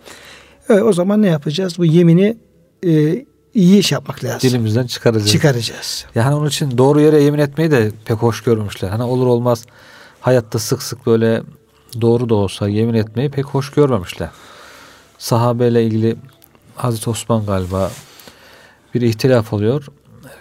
E, 0.70 0.74
o 0.74 0.94
zaman 0.94 1.22
ne 1.22 1.28
yapacağız? 1.28 1.78
Bu 1.78 1.86
yemini 1.86 2.38
e, 2.86 3.26
iyi 3.54 3.80
iş 3.80 3.92
yapmak 3.92 4.24
lazım. 4.24 4.50
Dilimizden 4.50 4.88
çıkaracağız. 4.88 5.32
Çıkaracağız. 5.32 6.06
Yani 6.16 6.36
onun 6.36 6.48
için 6.48 6.78
doğru 6.78 7.02
yere 7.02 7.24
yemin 7.24 7.40
etmeyi 7.40 7.72
de 7.72 7.92
pek 8.06 8.18
hoş 8.18 8.44
görmüşler. 8.44 8.90
Hani 8.90 9.04
olur 9.04 9.28
olmaz 9.28 9.66
hayatta 10.22 10.60
sık 10.60 10.84
sık 10.84 11.06
böyle 11.06 11.42
doğru 12.02 12.30
da 12.30 12.36
olsa 12.36 12.68
yemin 12.70 12.94
etmeyi 12.94 13.30
pek 13.30 13.46
hoş 13.46 13.72
görmemişler. 13.72 14.30
Sahabeyle 15.18 15.84
ilgili 15.84 16.16
Hazreti 16.76 17.10
Osman 17.10 17.46
galiba 17.46 17.92
bir 18.96 19.02
ihtilaf 19.02 19.54
oluyor. 19.54 19.88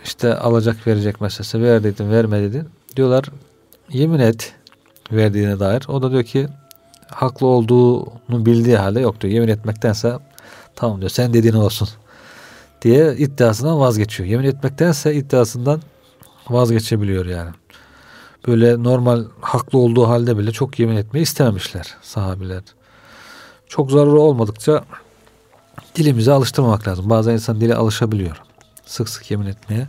İşte 0.05 0.35
alacak 0.35 0.87
verecek 0.87 1.21
meselesi 1.21 1.63
ver 1.63 1.85
dedin 1.85 2.11
verme 2.11 2.43
dedin. 2.43 2.69
Diyorlar 2.97 3.25
yemin 3.93 4.19
et 4.19 4.55
verdiğine 5.13 5.61
dair. 5.61 5.83
O 5.89 6.03
da 6.03 6.11
diyor 6.11 6.25
ki 6.25 6.49
haklı 7.07 7.47
olduğunu 7.47 8.47
bildiği 8.47 8.77
halde 8.77 9.01
yok 9.01 9.21
diyor. 9.21 9.33
Yemin 9.33 9.49
etmektense 9.49 10.19
tamam 10.77 11.01
diyor 11.01 11.11
sen 11.11 11.35
dediğin 11.35 11.55
olsun 11.55 11.89
diye 12.83 13.17
iddiasından 13.17 13.81
vazgeçiyor. 13.81 14.29
Yemin 14.29 14.45
etmektense 14.45 15.15
iddiasından 15.15 15.81
vazgeçebiliyor 16.51 17.27
yani. 17.27 17.51
Böyle 18.47 18.83
normal 18.83 19.25
haklı 19.41 19.79
olduğu 19.79 20.09
halde 20.09 20.39
bile 20.39 20.53
çok 20.53 20.79
yemin 20.79 20.97
etmeyi 20.97 21.23
istememişler 21.23 21.95
sahabiler. 22.03 22.63
Çok 23.67 23.91
zararı 23.91 24.21
olmadıkça 24.21 24.85
dilimize 25.95 26.33
alıştırmamak 26.33 26.89
lazım. 26.89 27.11
Bazen 27.11 27.33
insan 27.33 27.61
dile 27.61 27.75
alışabiliyor. 27.75 28.43
Sık 28.91 29.09
sık 29.09 29.31
yemin 29.31 29.47
etmeye. 29.47 29.89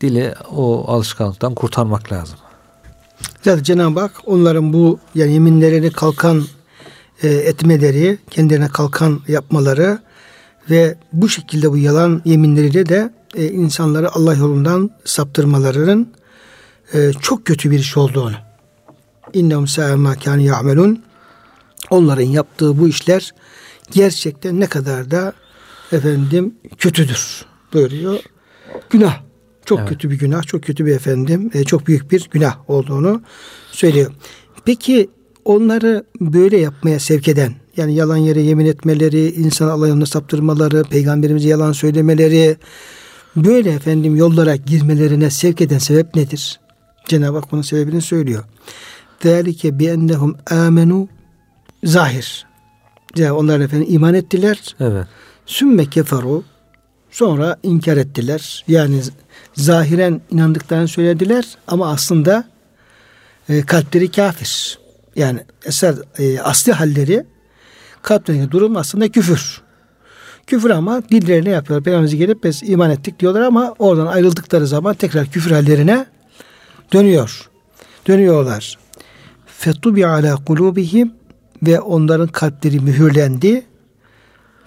Dili 0.00 0.34
o 0.50 0.92
alışkanlıktan 0.92 1.54
kurtarmak 1.54 2.12
lazım. 2.12 2.38
Zaten 3.42 3.62
Cenab-ı 3.62 4.00
Hak 4.00 4.12
onların 4.26 4.72
bu 4.72 4.98
yani 5.14 5.32
yeminlerini 5.32 5.90
kalkan 5.90 6.44
e, 7.22 7.28
etmeleri, 7.28 8.18
kendilerine 8.30 8.68
kalkan 8.68 9.20
yapmaları 9.28 9.98
ve 10.70 10.98
bu 11.12 11.28
şekilde 11.28 11.70
bu 11.70 11.76
yalan 11.76 12.22
yeminleriyle 12.24 12.88
de 12.88 13.12
e, 13.34 13.48
insanları 13.48 14.12
Allah 14.12 14.34
yolundan 14.34 14.90
saptırmalarının 15.04 16.12
e, 16.94 17.12
çok 17.20 17.44
kötü 17.44 17.70
bir 17.70 17.78
iş 17.78 17.96
olduğunu. 17.96 18.36
İnnehum 19.32 19.66
sa'a 19.66 19.96
ma 19.96 20.14
kâne 20.14 20.42
ya'melun. 20.42 21.02
Onların 21.90 22.22
yaptığı 22.22 22.78
bu 22.78 22.88
işler 22.88 23.34
gerçekten 23.90 24.60
ne 24.60 24.66
kadar 24.66 25.10
da 25.10 25.32
efendim 25.92 26.54
kötüdür 26.78 27.48
buyuruyor. 27.74 28.20
Günah. 28.90 29.20
Çok 29.64 29.78
evet. 29.78 29.88
kötü 29.88 30.10
bir 30.10 30.18
günah, 30.18 30.42
çok 30.42 30.62
kötü 30.62 30.86
bir 30.86 30.96
efendim, 30.96 31.50
e, 31.54 31.64
çok 31.64 31.86
büyük 31.86 32.12
bir 32.12 32.28
günah 32.30 32.70
olduğunu 32.70 33.22
söylüyor. 33.72 34.12
Peki 34.64 35.10
onları 35.44 36.04
böyle 36.20 36.56
yapmaya 36.56 37.00
sevk 37.00 37.28
eden 37.28 37.54
yani 37.76 37.94
yalan 37.94 38.16
yere 38.16 38.40
yemin 38.40 38.66
etmeleri, 38.66 39.30
insan 39.30 39.68
alayını 39.68 40.06
saptırmaları, 40.06 40.84
peygamberimize 40.84 41.48
yalan 41.48 41.72
söylemeleri 41.72 42.56
böyle 43.36 43.70
efendim 43.70 44.16
yollara 44.16 44.56
girmelerine 44.56 45.30
sevk 45.30 45.60
eden 45.60 45.78
sebep 45.78 46.14
nedir? 46.14 46.60
Cenab-ı 47.06 47.38
Hak 47.38 47.52
bunun 47.52 47.62
sebebini 47.62 48.02
söylüyor. 48.02 48.44
Zalike 49.22 49.78
bi 49.78 49.86
ennehum 49.86 50.36
amenu 50.50 51.08
zahir. 51.84 52.46
Yani 53.16 53.32
onlar 53.32 53.60
efendim 53.60 53.86
iman 53.90 54.14
ettiler. 54.14 54.76
Evet. 54.80 55.06
Sümme 55.46 55.86
keferu 55.86 56.44
sonra 57.10 57.56
inkar 57.62 57.96
ettiler. 57.96 58.64
Yani 58.68 59.00
zahiren 59.54 60.20
inandıklarını 60.30 60.88
söylediler 60.88 61.44
ama 61.66 61.90
aslında 61.90 62.44
e, 63.48 63.62
kalpleri 63.62 64.10
kafir. 64.10 64.78
Yani 65.16 65.40
eser 65.64 65.94
e, 66.18 66.40
asli 66.40 66.72
halleri 66.72 67.24
kalplerindeki 68.02 68.50
durum 68.50 68.76
aslında 68.76 69.08
küfür. 69.08 69.60
Küfür 70.46 70.70
ama 70.70 71.02
dillerine 71.08 71.50
yapıyorlar. 71.50 71.84
Peygamberimize 71.84 72.16
gelip 72.16 72.44
biz 72.44 72.62
iman 72.62 72.90
ettik 72.90 73.20
diyorlar 73.20 73.40
ama 73.40 73.74
oradan 73.78 74.06
ayrıldıkları 74.06 74.66
zaman 74.66 74.94
tekrar 74.94 75.26
küfür 75.26 75.50
hallerine 75.50 76.06
dönüyor. 76.92 77.50
Dönüyorlar. 78.06 78.78
Fetubi 79.46 80.06
ala 80.06 80.36
kulubihim 80.36 81.12
ve 81.62 81.80
onların 81.80 82.28
kalpleri 82.28 82.80
mühürlendi. 82.80 83.66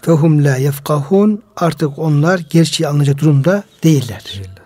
Fehum 0.02 0.44
la 0.44 0.56
yefkahun 0.56 1.44
artık 1.56 2.00
onlar 2.00 2.40
gerçeği 2.50 2.88
anlayacak 2.88 3.18
durumda 3.18 3.64
değiller. 3.84 4.24
Değiller. 4.34 4.62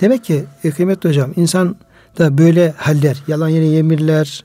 Demek 0.00 0.24
ki 0.24 0.44
e, 0.64 0.70
kıymetli 0.70 1.08
hocam 1.08 1.32
insan 1.36 1.76
da 2.18 2.38
böyle 2.38 2.74
haller, 2.76 3.22
yalan 3.28 3.48
yere 3.48 3.64
yemirler, 3.64 4.44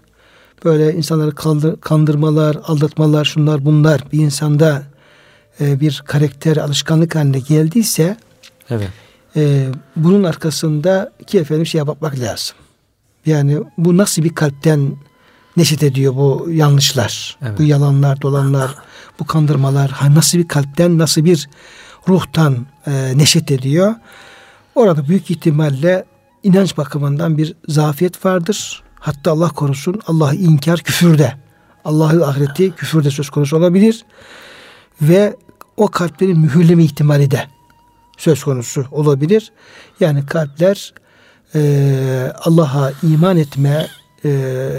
böyle 0.66 0.94
insanları 0.94 1.36
kandırmalar, 1.82 2.58
aldatmalar, 2.64 3.26
şunlar 3.26 3.66
bunlar 3.66 4.02
bir 4.12 4.20
insanda 4.20 4.84
e, 5.62 5.80
bir 5.80 6.04
karakter, 6.06 6.58
alışkanlık 6.58 7.16
haline 7.16 7.40
geldiyse 7.40 8.18
Evet. 8.70 8.90
e, 9.36 9.68
bunun 9.96 10.24
arkasında 10.24 11.12
ki 11.28 11.40
efendim 11.40 11.66
şeye 11.66 11.88
bakmak 11.88 12.20
lazım. 12.20 12.56
Yani 13.26 13.60
bu 13.78 13.98
nasıl 13.98 14.24
bir 14.24 14.36
kalpten 14.36 14.96
neşet 15.58 15.84
ediyor 15.84 16.16
bu 16.16 16.48
yanlışlar, 16.52 17.38
Evet. 17.42 17.60
bu 17.60 17.64
yalanlar, 17.64 18.22
dolanlar, 18.22 18.76
bu 19.20 19.26
kandırmalar, 19.26 19.92
nasıl 20.14 20.38
bir 20.38 20.48
kalpten, 20.48 20.98
nasıl 20.98 21.26
bir 21.26 21.50
ruhtan 22.08 22.66
e, 22.88 23.18
neşet 23.18 23.52
ediyor. 23.52 23.96
Orada 24.76 25.08
büyük 25.08 25.32
ihtimalle 25.32 26.06
inanç 26.44 26.78
bakımından 26.78 27.38
bir 27.38 27.56
zafiyet 27.68 28.26
vardır. 28.26 28.84
Hatta 29.00 29.32
Allah 29.32 29.50
korusun 29.50 30.02
Allah'ı 30.08 30.36
inkar 30.36 30.80
küfürde. 30.80 31.34
Allah'ı 31.86 32.28
ahireti 32.28 32.72
küfürde 32.72 33.12
söz 33.12 33.30
konusu 33.30 33.58
olabilir. 33.58 34.06
Ve 35.02 35.36
o 35.78 35.88
kalplerin 35.88 36.40
mühürleme 36.40 36.84
ihtimali 36.84 37.32
de 37.32 37.48
söz 38.18 38.44
konusu 38.44 38.86
olabilir. 38.92 39.52
Yani 40.00 40.26
kalpler 40.26 40.94
e, 41.56 42.32
Allah'a 42.44 42.92
iman 43.04 43.38
etme, 43.38 43.88
e, 44.26 44.70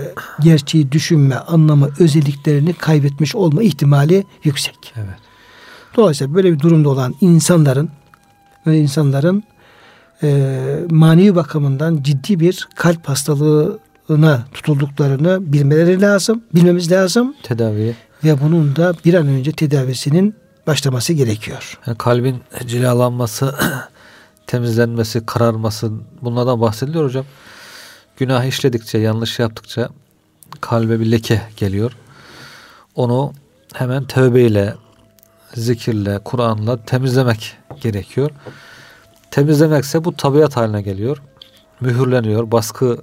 gerçeği 0.41 0.93
düşünme, 0.93 1.35
anlama 1.35 1.89
özelliklerini 1.99 2.73
kaybetmiş 2.73 3.35
olma 3.35 3.63
ihtimali 3.63 4.25
yüksek. 4.45 4.93
Evet. 4.97 5.19
Dolayısıyla 5.97 6.35
böyle 6.35 6.53
bir 6.53 6.59
durumda 6.59 6.89
olan 6.89 7.15
insanların 7.21 7.91
ve 8.67 8.79
insanların 8.79 9.45
e, 10.23 10.59
manevi 10.91 11.35
bakımından 11.35 12.03
ciddi 12.03 12.41
bir 12.41 12.69
kalp 12.75 13.09
hastalığına 13.09 14.45
tutulduklarını 14.55 15.53
bilmeleri 15.53 16.01
lazım, 16.01 16.43
bilmemiz 16.55 16.93
lazım. 16.93 17.35
Tedaviye. 17.43 17.95
Ve 18.25 18.41
bunun 18.41 18.77
da 18.77 18.95
bir 19.05 19.15
an 19.15 19.27
önce 19.27 19.53
tedavisinin 19.53 20.35
başlaması 20.67 21.13
gerekiyor. 21.13 21.79
Yani 21.87 21.99
kalbin 21.99 22.37
cilalanması, 22.67 23.55
temizlenmesi, 24.47 25.27
kararması 25.27 25.93
bunlardan 26.23 26.61
bahsediliyor 26.61 27.05
hocam. 27.05 27.25
Günah 28.17 28.45
işledikçe, 28.45 28.99
yanlış 28.99 29.39
yaptıkça 29.39 29.89
kalbe 30.61 31.01
bir 31.01 31.11
leke 31.11 31.43
geliyor. 31.57 31.93
Onu 32.95 33.33
hemen 33.75 34.05
tövbeyle, 34.05 34.75
zikirle, 35.55 36.21
Kur'an'la 36.25 36.85
temizlemek 36.85 37.57
gerekiyor. 37.81 38.31
Temizlemekse 39.31 40.05
bu 40.05 40.17
tabiat 40.17 40.57
haline 40.57 40.83
geliyor. 40.83 41.23
Mühürleniyor. 41.81 42.51
Baskı 42.51 42.99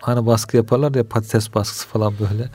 hani 0.00 0.26
baskı 0.26 0.56
yaparlar 0.56 0.94
ya 0.94 1.08
patates 1.08 1.54
baskısı 1.54 1.88
falan 1.88 2.14
böyle. 2.20 2.50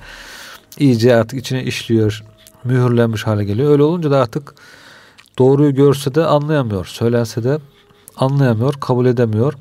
İyice 0.80 1.16
artık 1.16 1.40
içine 1.40 1.64
işliyor. 1.64 2.24
Mühürlenmiş 2.64 3.28
hale 3.28 3.44
geliyor. 3.44 3.72
Öyle 3.72 3.84
olunca 3.84 4.12
da 4.12 4.22
artık 4.22 4.56
doğruyu 5.38 5.76
görse 5.76 6.16
de 6.16 6.26
anlayamıyor. 6.26 6.86
Söylense 6.86 7.44
de 7.44 7.58
anlayamıyor, 8.18 8.74
kabul 8.74 9.06
edemiyor. 9.06 9.54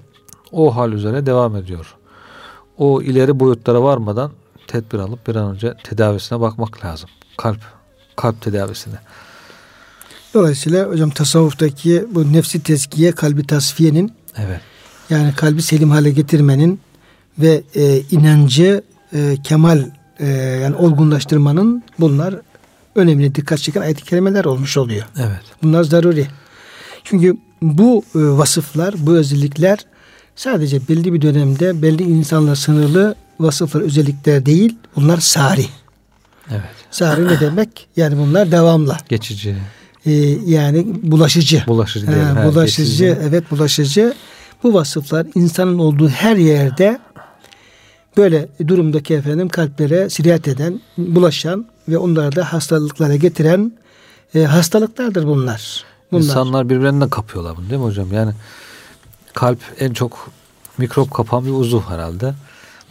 O 0.53 0.77
hal 0.77 0.93
üzere 0.93 1.27
devam 1.27 1.57
ediyor. 1.57 1.97
O 2.81 3.03
ileri 3.03 3.41
boyutlara 3.41 3.83
varmadan 3.83 4.33
tedbir 4.67 4.99
alıp 4.99 5.27
bir 5.29 5.35
an 5.35 5.55
önce 5.55 5.75
tedavisine 5.85 6.41
bakmak 6.41 6.85
lazım. 6.85 7.11
Kalp, 7.37 7.61
kalp 8.17 8.43
tedavisine. 8.43 8.95
Dolayısıyla 10.35 10.89
hocam 10.89 11.11
tasavvuftaki 11.11 12.05
bu 12.11 12.33
nefsi 12.33 12.63
tezkiye, 12.63 13.13
kalbi 13.13 13.47
tasfiyenin 13.47 14.13
evet. 14.37 14.61
yani 15.11 15.35
kalbi 15.35 15.63
selim 15.63 15.91
hale 15.91 16.11
getirmenin 16.11 16.81
ve 17.39 17.63
e, 17.75 18.01
inancı 18.01 18.83
e, 19.13 19.37
kemal 19.45 19.85
e, 20.19 20.27
yani 20.37 20.77
olgunlaştırmanın 20.77 21.83
bunlar 21.99 22.35
önemli 22.95 23.35
dikkat 23.35 23.59
çeken 23.59 23.81
ayet-i 23.81 24.05
kerimeler 24.05 24.45
olmuş 24.45 24.77
oluyor. 24.77 25.07
Evet. 25.19 25.43
Bunlar 25.63 25.85
zaruri. 25.85 26.27
Çünkü 27.05 27.37
bu 27.63 28.05
e, 28.15 28.19
vasıflar, 28.19 28.95
bu 28.99 29.17
özellikler 29.17 29.79
sadece 30.37 30.89
belli 30.89 31.13
bir 31.13 31.23
dönemde 31.23 31.83
belli 31.83 32.03
insanlar 32.03 32.55
sınırlı 32.55 33.15
vasıflar, 33.41 33.81
özellikler 33.81 34.47
değil. 34.47 34.77
Bunlar 34.97 35.19
sari. 35.19 35.65
Evet. 36.51 36.63
Sari 36.91 37.29
ne 37.29 37.41
demek? 37.41 37.89
Yani 37.97 38.19
bunlar 38.19 38.53
devamlı. 38.53 38.97
Geçici. 39.09 39.57
Ee, 40.07 40.13
yani 40.47 40.87
bulaşıcı. 41.03 41.65
Bulaşıcı 41.67 42.07
değil. 42.07 42.19
Ha, 42.19 42.45
bulaşıcı, 42.45 42.83
geçici. 42.83 43.17
evet 43.29 43.51
bulaşıcı. 43.51 44.15
Bu 44.63 44.75
vasıflar 44.75 45.27
insanın 45.35 45.79
olduğu 45.79 46.09
her 46.09 46.37
yerde 46.37 46.99
böyle 48.17 48.49
durumdaki 48.69 49.15
efendim 49.15 49.49
kalplere 49.49 50.11
sirayet 50.11 50.49
eden, 50.49 50.81
bulaşan 50.99 51.67
ve 51.89 51.99
onları 51.99 52.37
da 52.37 52.53
hastalıklara 52.53 53.17
getiren 53.17 53.73
e, 54.35 54.43
hastalıklardır 54.45 55.27
bunlar. 55.27 55.85
bunlar. 56.13 56.23
İnsanlar 56.23 56.69
birbirlerinden 56.69 57.09
kapıyorlar 57.09 57.57
bunu 57.57 57.71
değil 57.71 57.81
mi 57.81 57.87
hocam? 57.87 58.13
Yani 58.13 58.33
kalp 59.35 59.59
en 59.79 59.93
çok 59.93 60.31
mikrop 60.79 61.15
kapan 61.15 61.47
bir 61.47 61.51
uzuv 61.51 61.81
herhalde. 61.81 62.35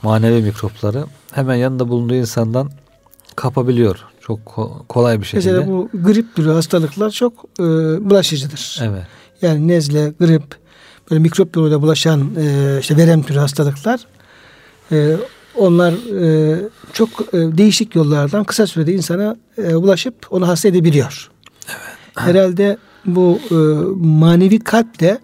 Manevi 0.03 0.41
mikropları 0.41 1.05
hemen 1.31 1.55
yanında 1.55 1.89
bulunduğu 1.89 2.15
insandan 2.15 2.71
kapabiliyor. 3.35 4.05
Çok 4.21 4.39
kolay 4.89 5.21
bir 5.21 5.25
şekilde. 5.25 5.51
Mesela 5.51 5.67
bu 5.67 5.89
grip 5.93 6.35
türü 6.35 6.49
hastalıklar 6.49 7.09
çok 7.09 7.33
e, 7.59 7.63
bulaşıcıdır. 8.09 8.79
Evet. 8.81 9.03
Yani 9.41 9.67
nezle, 9.67 10.13
grip, 10.19 10.43
böyle 11.11 11.21
mikrop 11.21 11.55
yoluyla 11.55 11.81
bulaşan 11.81 12.31
e, 12.37 12.77
işte 12.79 12.97
verem 12.97 13.23
türü 13.23 13.39
hastalıklar 13.39 13.99
e, 14.91 15.15
onlar 15.55 15.93
e, 16.21 16.59
çok 16.93 17.09
e, 17.09 17.37
değişik 17.37 17.95
yollardan 17.95 18.43
kısa 18.43 18.67
sürede 18.67 18.93
insana 18.93 19.35
e, 19.57 19.75
ulaşıp 19.75 20.15
onu 20.29 20.47
hasta 20.47 20.67
edebiliyor. 20.67 21.31
Evet. 21.67 21.79
Herhalde 22.15 22.77
bu 23.05 23.39
e, 23.51 23.55
manevi 24.05 24.59
kalp 24.59 24.99
de 24.99 25.19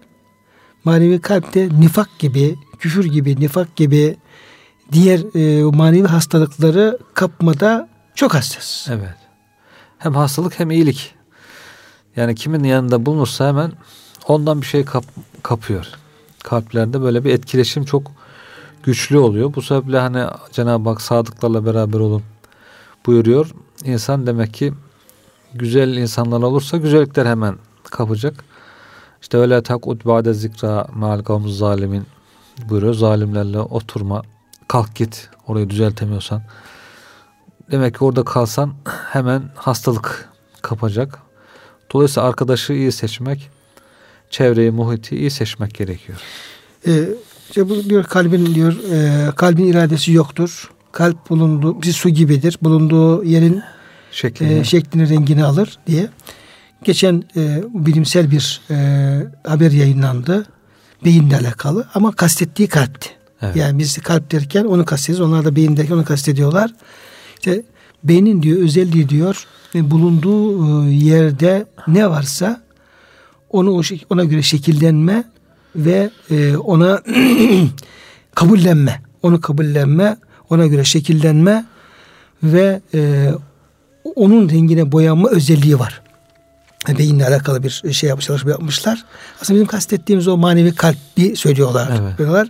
manevi 0.86 1.20
kalp 1.20 1.54
de 1.54 1.68
nifak 1.80 2.18
gibi, 2.18 2.56
küfür 2.78 3.04
gibi, 3.04 3.40
nifak 3.40 3.76
gibi 3.76 4.16
diğer 4.92 5.20
e, 5.34 5.62
manevi 5.62 6.06
hastalıkları 6.06 6.98
kapmada 7.14 7.88
çok 8.14 8.34
hassas. 8.34 8.88
Evet. 8.88 9.16
Hem 9.98 10.14
hastalık 10.14 10.60
hem 10.60 10.70
iyilik. 10.70 11.14
Yani 12.16 12.34
kimin 12.34 12.64
yanında 12.64 13.06
bulunursa 13.06 13.48
hemen 13.48 13.72
ondan 14.28 14.60
bir 14.60 14.66
şey 14.66 14.84
kap, 14.84 15.04
kapıyor. 15.42 15.86
Kalplerde 16.44 17.02
böyle 17.02 17.24
bir 17.24 17.30
etkileşim 17.34 17.84
çok 17.84 18.12
güçlü 18.82 19.18
oluyor. 19.18 19.54
Bu 19.54 19.62
sebeple 19.62 19.98
hani 19.98 20.24
Cenab-ı 20.52 20.88
Hak 20.88 21.00
sadıklarla 21.00 21.66
beraber 21.66 21.98
olun 21.98 22.22
buyuruyor. 23.06 23.50
İnsan 23.84 24.26
demek 24.26 24.54
ki 24.54 24.72
güzel 25.54 25.96
insanlar 25.96 26.42
olursa 26.42 26.76
güzellikler 26.76 27.26
hemen 27.26 27.56
kapacak. 27.90 28.44
İşte 29.22 29.38
öyle 29.38 29.62
takud 29.62 30.04
ba'de 30.04 30.34
zikra 30.34 30.86
ma'al 30.94 31.22
kavmuz 31.22 31.58
zalimin 31.58 32.06
buyuruyor. 32.68 32.94
Zalimlerle 32.94 33.58
oturma. 33.58 34.22
Kalk 34.68 34.94
git. 34.94 35.28
Orayı 35.46 35.70
düzeltemiyorsan. 35.70 36.42
Demek 37.70 37.98
ki 37.98 38.04
orada 38.04 38.24
kalsan 38.24 38.74
hemen 39.12 39.42
hastalık 39.54 40.28
kapacak. 40.62 41.18
Dolayısıyla 41.92 42.28
arkadaşı 42.28 42.72
iyi 42.72 42.92
seçmek, 42.92 43.50
çevreyi, 44.30 44.70
muhiti 44.70 45.16
iyi 45.16 45.30
seçmek 45.30 45.74
gerekiyor. 45.74 46.18
Ee, 46.86 47.08
işte 47.48 47.68
bu 47.68 47.84
diyor 47.84 48.04
kalbin 48.04 48.54
diyor 48.54 48.76
e, 48.92 49.30
kalbin 49.36 49.66
iradesi 49.66 50.12
yoktur. 50.12 50.70
Kalp 50.92 51.30
bulunduğu 51.30 51.82
bir 51.82 51.92
su 51.92 52.08
gibidir. 52.08 52.58
Bulunduğu 52.62 53.24
yerin 53.24 53.62
şeklini, 54.10 54.58
e, 54.58 54.64
şeklini 54.64 55.08
rengini 55.08 55.44
alır 55.44 55.78
diye. 55.86 56.08
Geçen 56.84 57.24
e, 57.36 57.62
bilimsel 57.74 58.30
bir 58.30 58.60
e, 58.70 58.76
haber 59.46 59.70
yayınlandı. 59.70 60.46
Beyinle 61.04 61.36
alakalı 61.36 61.86
ama 61.94 62.12
kastettiği 62.12 62.68
kalpti. 62.68 63.08
Evet. 63.42 63.56
Yani 63.56 63.78
biz 63.78 63.98
kalp 63.98 64.30
derken 64.32 64.64
onu 64.64 64.84
kastediyoruz. 64.84 65.28
Onlar 65.30 65.44
da 65.44 65.56
beyin 65.56 65.76
derken 65.76 65.94
onu 65.94 66.04
kastediyorlar. 66.04 66.70
İşte 67.38 67.62
beynin 68.04 68.42
diyor 68.42 68.62
özelliği 68.62 69.08
diyor 69.08 69.46
ve 69.74 69.90
bulunduğu 69.90 70.84
e, 70.86 70.92
yerde 70.92 71.66
ne 71.86 72.10
varsa 72.10 72.62
onu 73.50 73.82
ona 74.10 74.24
göre 74.24 74.42
şekillenme 74.42 75.24
ve 75.76 76.10
e, 76.30 76.56
ona 76.56 77.02
kabullenme, 78.34 79.02
onu 79.22 79.40
kabullenme, 79.40 80.16
ona 80.50 80.66
göre 80.66 80.84
şekillenme 80.84 81.64
ve 82.42 82.80
e, 82.94 83.30
onun 84.14 84.50
rengine 84.50 84.92
boyanma 84.92 85.28
özelliği 85.28 85.78
var. 85.78 86.02
Beyinle 86.88 87.26
alakalı 87.26 87.62
bir 87.62 87.92
şey 87.92 88.08
yapmışlar, 88.08 88.42
yapmışlar. 88.46 89.04
Aslında 89.40 89.56
bizim 89.56 89.66
kastettiğimiz 89.66 90.28
o 90.28 90.36
manevi 90.36 90.74
kalbi 90.74 91.36
söylüyorlar. 91.36 91.88
Evet. 92.00 92.18
Diyorlar. 92.18 92.48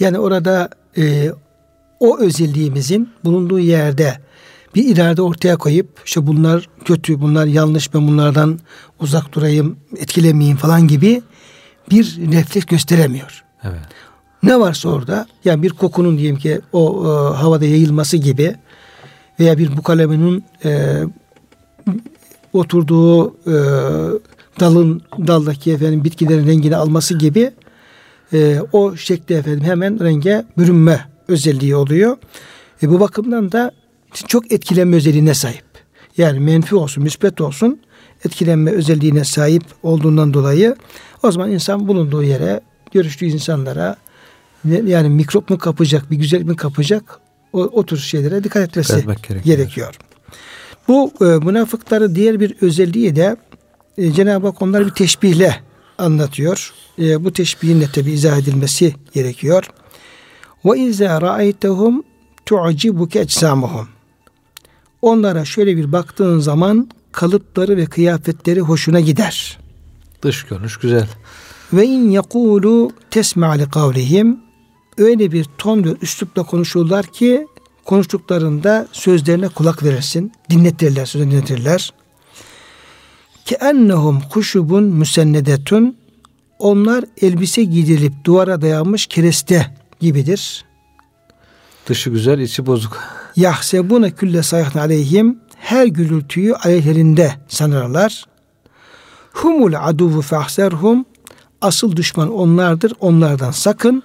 Yani 0.00 0.18
orada 0.18 0.68
e, 0.96 1.32
o 2.00 2.18
özelliğimizin 2.18 3.10
bulunduğu 3.24 3.58
yerde 3.58 4.18
bir 4.74 4.96
irade 4.96 5.22
ortaya 5.22 5.56
koyup 5.56 6.02
işte 6.04 6.26
bunlar 6.26 6.68
kötü, 6.84 7.20
bunlar 7.20 7.46
yanlış 7.46 7.94
ben 7.94 8.08
bunlardan 8.08 8.58
uzak 9.00 9.32
durayım, 9.32 9.76
etkilemeyeyim 9.96 10.56
falan 10.56 10.88
gibi 10.88 11.22
bir 11.90 12.16
refleks 12.32 12.66
gösteremiyor. 12.66 13.44
Evet. 13.64 13.80
Ne 14.42 14.60
varsa 14.60 14.88
orada 14.88 15.26
yani 15.44 15.62
bir 15.62 15.70
kokunun 15.70 16.18
diyelim 16.18 16.36
ki 16.36 16.60
o 16.72 17.04
e, 17.04 17.36
havada 17.36 17.64
yayılması 17.64 18.16
gibi 18.16 18.56
veya 19.40 19.58
bir 19.58 19.76
bukalemenin 19.76 20.44
e, 20.64 21.02
oturduğu 22.52 23.28
e, 23.28 23.54
dalın 24.60 25.02
daldaki 25.26 25.72
efendim 25.72 26.04
bitkilerin 26.04 26.46
rengini 26.46 26.76
alması 26.76 27.18
gibi 27.18 27.52
e, 28.32 28.60
o 28.72 28.96
şekli 28.96 29.34
efendim 29.34 29.64
hemen 29.64 30.04
renge 30.04 30.44
bürünme 30.58 31.08
özelliği 31.28 31.76
oluyor. 31.76 32.16
E, 32.82 32.90
bu 32.90 33.00
bakımdan 33.00 33.52
da 33.52 33.72
çok 34.26 34.52
etkilenme 34.52 34.96
özelliğine 34.96 35.34
sahip. 35.34 35.64
Yani 36.16 36.40
menfi 36.40 36.76
olsun, 36.76 37.02
müspet 37.02 37.40
olsun 37.40 37.80
etkilenme 38.24 38.70
özelliğine 38.70 39.24
sahip 39.24 39.64
olduğundan 39.82 40.34
dolayı 40.34 40.76
o 41.22 41.32
zaman 41.32 41.50
insan 41.50 41.88
bulunduğu 41.88 42.22
yere, 42.22 42.60
görüştüğü 42.92 43.26
insanlara 43.26 43.96
yani 44.64 45.08
mikrop 45.08 45.50
mu 45.50 45.58
kapacak, 45.58 46.10
bir 46.10 46.16
güzel 46.16 46.42
mi 46.42 46.56
kapacak 46.56 47.20
o, 47.52 47.60
o 47.60 47.86
tür 47.86 47.96
şeylere 47.96 48.44
dikkat 48.44 48.68
etmesi 48.68 48.92
gerekiyor. 49.06 49.44
gerekiyor. 49.44 49.94
Bu 50.88 51.12
e, 51.20 51.24
münafıkları 51.24 52.14
diğer 52.14 52.40
bir 52.40 52.54
özelliği 52.60 53.16
de 53.16 53.36
e, 53.98 54.12
Cenab-ı 54.12 54.46
Hak 54.46 54.62
onları 54.62 54.86
bir 54.86 54.90
teşbihle 54.90 55.60
anlatıyor. 55.98 56.72
E, 56.98 57.24
bu 57.24 57.32
teşbihin 57.32 57.80
de 57.80 57.86
tabi 57.92 58.10
izah 58.10 58.38
edilmesi 58.38 58.94
gerekiyor. 59.14 59.70
Ve 60.64 60.78
izâ 60.78 61.20
ra'aytehum 61.20 62.02
tu'cibuke 62.46 63.20
ecsamuhum. 63.20 63.88
Onlara 65.02 65.44
şöyle 65.44 65.76
bir 65.76 65.92
baktığın 65.92 66.38
zaman 66.38 66.88
kalıpları 67.12 67.76
ve 67.76 67.86
kıyafetleri 67.86 68.60
hoşuna 68.60 69.00
gider. 69.00 69.58
Dış 70.22 70.42
görünüş 70.42 70.76
güzel. 70.76 71.08
Ve 71.72 71.86
in 71.86 72.10
yekulu 72.10 72.90
tesma 73.10 73.50
li 73.50 73.70
kavlihim 73.70 74.40
öyle 74.98 75.32
bir 75.32 75.46
ton 75.58 75.84
ve 75.84 75.94
üslupla 76.02 76.42
konuşurlar 76.42 77.06
ki 77.06 77.46
konuştuklarında 77.88 78.88
sözlerine 78.92 79.48
kulak 79.48 79.82
verirsin. 79.82 80.32
Dinletirler, 80.50 81.06
sözünü 81.06 81.30
dinletirler. 81.30 81.92
Ki 83.44 83.54
ennehum 83.54 84.20
kuşubun 84.20 84.84
müsennedetun 84.84 85.96
onlar 86.58 87.04
elbise 87.22 87.64
giydirilip 87.64 88.12
duvara 88.24 88.60
dayanmış 88.60 89.06
kereste 89.06 89.74
gibidir. 90.00 90.64
Dışı 91.86 92.10
güzel, 92.10 92.38
içi 92.38 92.66
bozuk. 92.66 93.04
Yahsebune 93.36 94.10
külle 94.10 94.42
sayhın 94.42 94.78
aleyhim 94.78 95.38
her 95.56 95.86
gürültüyü 95.86 96.54
aleyhlerinde 96.54 97.32
sanırlar. 97.48 98.24
Humul 99.32 99.74
aduvu 99.78 100.22
fahserhum 100.22 101.04
asıl 101.60 101.96
düşman 101.96 102.32
onlardır. 102.32 102.92
Onlardan 103.00 103.50
sakın. 103.50 104.02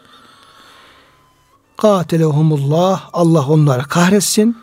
Katelehumullah 1.77 3.09
Allah 3.13 3.47
onları 3.47 3.83
kahretsin. 3.83 4.57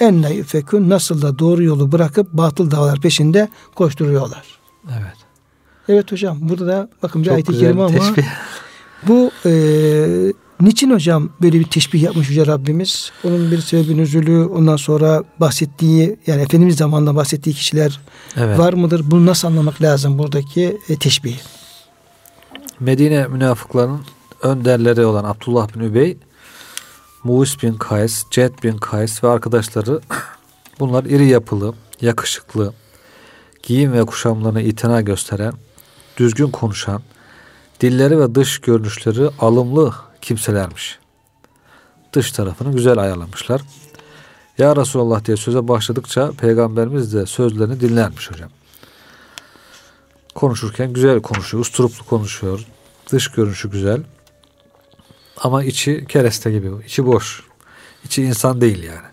Enne 0.00 0.34
yufekun 0.34 0.90
nasıl 0.90 1.22
da 1.22 1.38
doğru 1.38 1.62
yolu 1.62 1.92
bırakıp 1.92 2.32
batıl 2.32 2.70
davalar 2.70 3.00
peşinde 3.00 3.48
koşturuyorlar. 3.74 4.44
Evet. 4.86 5.16
Evet 5.88 6.12
hocam 6.12 6.38
burada 6.40 6.66
da 6.66 6.88
bakın 7.02 7.22
bir 7.22 7.26
Çok 7.26 7.34
ayet-i 7.34 7.58
kerime 7.58 7.82
ama 7.82 7.98
teşbih. 7.98 8.24
bu 9.08 9.30
e, 9.46 9.52
niçin 10.60 10.90
hocam 10.90 11.30
böyle 11.42 11.60
bir 11.60 11.64
teşbih 11.64 12.02
yapmış 12.02 12.28
Yüce 12.28 12.46
Rabbimiz? 12.46 13.10
Onun 13.24 13.50
bir 13.50 13.58
sebebi 13.60 13.96
nüzulü 13.96 14.44
ondan 14.44 14.76
sonra 14.76 15.24
bahsettiği 15.40 16.16
yani 16.26 16.42
Efendimiz 16.42 16.76
zamanında 16.76 17.16
bahsettiği 17.16 17.54
kişiler 17.54 18.00
Evet. 18.36 18.58
var 18.58 18.72
mıdır? 18.72 19.02
Bunu 19.10 19.26
nasıl 19.26 19.48
anlamak 19.48 19.82
lazım 19.82 20.18
buradaki 20.18 20.78
e, 20.88 20.96
teşbihi? 20.96 21.40
Medine 22.80 23.26
münafıklarının 23.26 24.00
önderleri 24.42 25.04
olan 25.04 25.24
Abdullah 25.24 25.74
bin 25.74 25.80
Übey, 25.80 26.16
Muğis 27.24 27.62
bin 27.62 27.74
Kays, 27.74 28.24
Ced 28.30 28.62
bin 28.62 28.76
Kays 28.76 29.24
ve 29.24 29.28
arkadaşları 29.28 30.00
bunlar 30.80 31.04
iri 31.04 31.26
yapılı, 31.26 31.74
yakışıklı, 32.00 32.72
giyim 33.62 33.92
ve 33.92 34.04
kuşamlarına 34.06 34.60
itina 34.60 35.00
gösteren, 35.00 35.52
düzgün 36.16 36.50
konuşan, 36.50 37.02
dilleri 37.80 38.20
ve 38.20 38.34
dış 38.34 38.58
görünüşleri 38.58 39.28
alımlı 39.40 39.94
kimselermiş. 40.22 40.98
Dış 42.12 42.32
tarafını 42.32 42.72
güzel 42.72 42.98
ayarlamışlar. 42.98 43.60
Ya 44.58 44.76
Resulallah 44.76 45.24
diye 45.24 45.36
söze 45.36 45.68
başladıkça 45.68 46.32
peygamberimiz 46.32 47.14
de 47.14 47.26
sözlerini 47.26 47.80
dinlermiş 47.80 48.30
hocam. 48.30 48.50
Konuşurken 50.34 50.92
güzel 50.92 51.22
konuşuyor, 51.22 51.60
usturuplu 51.60 52.04
konuşuyor. 52.04 52.66
Dış 53.12 53.28
görünüşü 53.28 53.70
güzel. 53.70 54.02
Ama 55.36 55.64
içi 55.64 56.04
kereste 56.08 56.52
gibi, 56.52 56.70
içi 56.86 57.06
boş. 57.06 57.42
İçi 58.04 58.22
insan 58.22 58.60
değil 58.60 58.82
yani. 58.82 59.06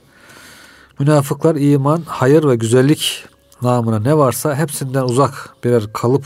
Münafıklar 1.00 1.56
iman, 1.56 2.04
hayır 2.06 2.44
ve 2.44 2.56
güzellik 2.56 3.26
namına 3.62 4.00
ne 4.00 4.18
varsa 4.18 4.56
hepsinden 4.56 5.04
uzak 5.04 5.56
birer 5.64 5.94
kalıp 5.94 6.26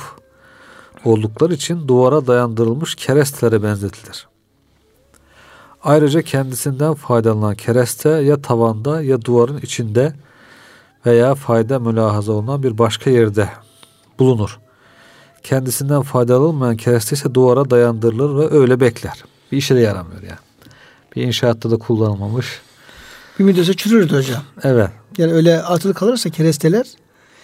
oldukları 1.05 1.53
için 1.53 1.88
duvara 1.88 2.27
dayandırılmış 2.27 2.95
kerestelere 2.95 3.63
benzetilir. 3.63 4.27
Ayrıca 5.84 6.21
kendisinden 6.21 6.93
faydalanan 6.93 7.55
kereste 7.55 8.10
ya 8.10 8.41
tavanda 8.41 9.01
ya 9.01 9.21
duvarın 9.21 9.58
içinde 9.58 10.13
veya 11.05 11.36
fayda 11.36 11.79
mülahaza 11.79 12.31
olunan 12.31 12.63
bir 12.63 12.77
başka 12.77 13.10
yerde 13.10 13.49
bulunur. 14.19 14.60
Kendisinden 15.43 16.01
faydalı 16.01 16.45
olmayan 16.45 16.77
kereste 16.77 17.15
ise 17.15 17.34
duvara 17.34 17.69
dayandırılır 17.69 18.39
ve 18.39 18.58
öyle 18.60 18.79
bekler. 18.79 19.23
Bir 19.51 19.58
işe 19.58 19.75
de 19.75 19.79
yaramıyor 19.79 20.21
yani. 20.21 20.39
Bir 21.15 21.23
inşaatta 21.23 21.71
da 21.71 21.77
kullanılmamış. 21.77 22.62
Bir 23.39 23.43
müddetçe 23.43 23.73
çürürdü 23.73 24.17
hocam. 24.17 24.43
Evet. 24.63 24.89
Yani 25.17 25.34
öyle 25.34 25.62
atılı 25.62 25.93
kalırsa 25.93 26.29
keresteler 26.29 26.86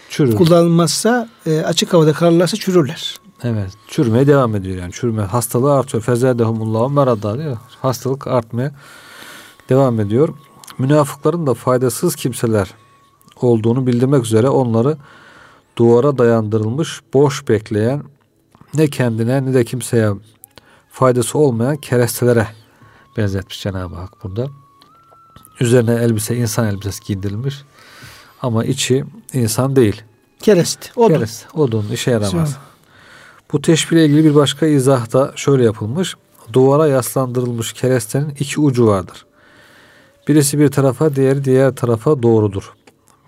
Çürür. 0.09 0.35
kullanılmazsa 0.35 1.29
e, 1.45 1.61
açık 1.61 1.93
havada 1.93 2.13
kalırlarsa 2.13 2.57
çürürler. 2.57 3.15
Evet. 3.43 3.69
Çürümeye 3.87 4.27
devam 4.27 4.55
ediyor 4.55 4.77
yani. 4.77 4.91
Çürüme 4.91 5.21
hastalığı 5.21 5.73
artıyor. 5.73 6.03
Fezedehumullahu 6.03 6.89
merada 6.89 7.37
diyor. 7.37 7.57
Hastalık 7.81 8.27
artmaya 8.27 8.71
devam 9.69 9.99
ediyor. 9.99 10.29
Münafıkların 10.77 11.47
da 11.47 11.53
faydasız 11.53 12.15
kimseler 12.15 12.67
olduğunu 13.41 13.87
bildirmek 13.87 14.25
üzere 14.25 14.49
onları 14.49 14.97
duvara 15.77 16.17
dayandırılmış, 16.17 17.01
boş 17.13 17.47
bekleyen, 17.47 18.03
ne 18.73 18.87
kendine 18.87 19.45
ne 19.45 19.53
de 19.53 19.65
kimseye 19.65 20.11
faydası 20.91 21.37
olmayan 21.37 21.77
kerestelere 21.77 22.47
benzetmiş 23.17 23.61
Cenab-ı 23.61 23.95
Hak 23.95 24.23
burada. 24.23 24.47
Üzerine 25.59 25.93
elbise 25.93 26.35
insan 26.35 26.67
elbisesi 26.67 27.03
giydirilmiş 27.03 27.63
ama 28.41 28.65
içi 28.65 29.05
insan 29.33 29.75
değil. 29.75 30.01
Kerest. 30.39 30.91
Odun. 30.95 31.13
Kereste, 31.13 31.47
odun 31.53 31.87
işe 31.93 32.11
yaramaz. 32.11 32.57
Bu 33.51 33.61
teşbihle 33.61 34.05
ilgili 34.05 34.23
bir 34.23 34.35
başka 34.35 34.65
izah 34.65 35.13
da 35.13 35.33
şöyle 35.35 35.63
yapılmış. 35.63 36.15
Duvara 36.53 36.87
yaslandırılmış 36.87 37.73
kerestenin 37.73 38.35
iki 38.39 38.61
ucu 38.61 38.87
vardır. 38.87 39.25
Birisi 40.27 40.59
bir 40.59 40.71
tarafa, 40.71 41.15
diğeri 41.15 41.45
diğer 41.45 41.75
tarafa 41.75 42.23
doğrudur. 42.23 42.73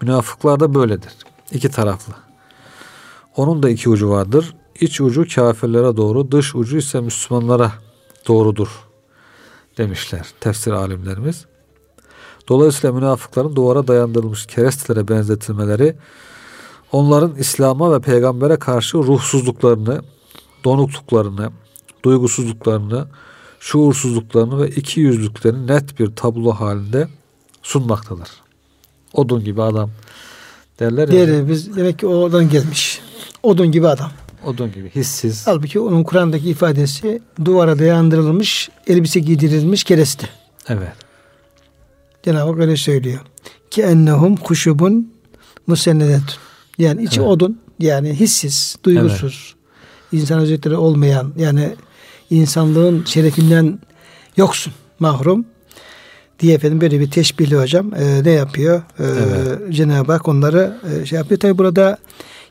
Münafıklar 0.02 0.60
da 0.60 0.76
böyledir. 0.76 1.14
İki 1.52 1.70
taraflı. 1.70 2.14
Onun 3.36 3.64
da 3.64 3.70
iki 3.70 3.90
ucu 3.90 4.10
vardır. 4.10 4.56
İç 4.80 5.02
ucu 5.02 5.26
kafirlere 5.36 5.98
doğru, 5.98 6.32
dış 6.32 6.56
ucu 6.56 6.78
ise 6.78 7.02
Müslümanlara 7.02 7.72
doğrudur 8.28 8.68
demişler 9.78 10.28
tefsir 10.40 10.72
alimlerimiz. 10.72 11.46
Dolayısıyla 12.50 12.96
münafıkların 12.96 13.56
duvara 13.56 13.88
dayandırılmış 13.88 14.46
kerestelere 14.46 15.08
benzetilmeleri 15.08 15.96
onların 16.92 17.36
İslam'a 17.36 17.94
ve 17.94 18.00
peygambere 18.00 18.60
karşı 18.60 18.98
ruhsuzluklarını, 18.98 20.02
donukluklarını, 20.64 21.52
duygusuzluklarını, 22.06 23.08
şuursuzluklarını 23.60 24.62
ve 24.62 24.70
iki 24.70 25.00
yüzlüklerini 25.00 25.68
net 25.68 26.00
bir 26.00 26.16
tablo 26.16 26.52
halinde 26.52 27.08
sunmaktadır. 27.64 28.30
Odun 29.14 29.44
gibi 29.44 29.62
adam 29.62 29.90
derler 30.80 31.08
ya. 31.08 31.12
Diğeri 31.12 31.50
biz 31.50 31.76
demek 31.76 32.00
ki 32.00 32.08
oradan 32.08 32.50
gelmiş. 32.50 33.02
Odun 33.44 33.72
gibi 33.72 33.88
adam. 33.88 34.12
Odun 34.46 34.72
gibi 34.72 34.90
hissiz. 34.90 35.48
Halbuki 35.48 35.80
onun 35.80 36.04
Kur'an'daki 36.04 36.50
ifadesi 36.50 37.22
duvara 37.46 37.80
dayandırılmış, 37.80 38.70
elbise 38.88 39.20
giydirilmiş 39.20 39.84
kereste. 39.84 40.30
Evet. 40.70 40.92
Cenab-ı 42.24 42.52
Hak 42.52 42.60
öyle 42.60 42.78
söylüyor. 42.78 43.20
Ki 43.72 43.82
ennehum 43.82 44.36
kuşubun 44.36 45.14
musennedetun. 45.68 46.36
Yani 46.78 47.04
içi 47.04 47.20
Evet. 47.20 47.30
odun, 47.30 47.60
yani 47.80 48.14
hissiz, 48.20 48.76
duygusuz, 48.84 49.56
insan 50.12 50.40
özellikleri 50.40 50.76
olmayan, 50.76 51.34
yani 51.38 51.76
insanlığın 52.30 53.04
şerefinden 53.06 53.80
yoksun, 54.38 54.74
mahrum 55.00 55.46
diye 56.40 56.56
efendim 56.56 56.82
böyle 56.82 57.00
bir 57.00 57.12
teşbihli 57.12 57.56
hocam 57.56 57.94
e, 57.94 58.24
ne 58.24 58.32
yapıyor? 58.32 58.78
E, 58.78 59.04
Evet. 59.04 59.74
Cenab-ı 59.74 60.12
Hak 60.12 60.28
onları 60.28 60.78
e, 61.02 61.06
şey 61.06 61.18
yapıyor. 61.18 61.40
Tabi 61.40 61.58
burada 61.58 61.98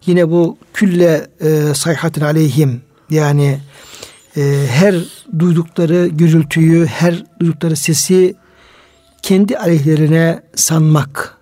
yine 0.07 0.31
bu 0.31 0.59
külle 0.75 1.27
e, 1.41 1.75
sayhatin 1.75 2.21
aleyhim 2.21 2.83
yani 3.11 3.59
e, 4.37 4.67
her 4.71 4.95
duydukları 5.39 6.07
gürültüyü, 6.07 6.87
her 6.87 7.25
duydukları 7.41 7.77
sesi 7.77 8.35
kendi 9.23 9.59
aleyhlerine 9.59 10.43
sanmak. 10.55 11.39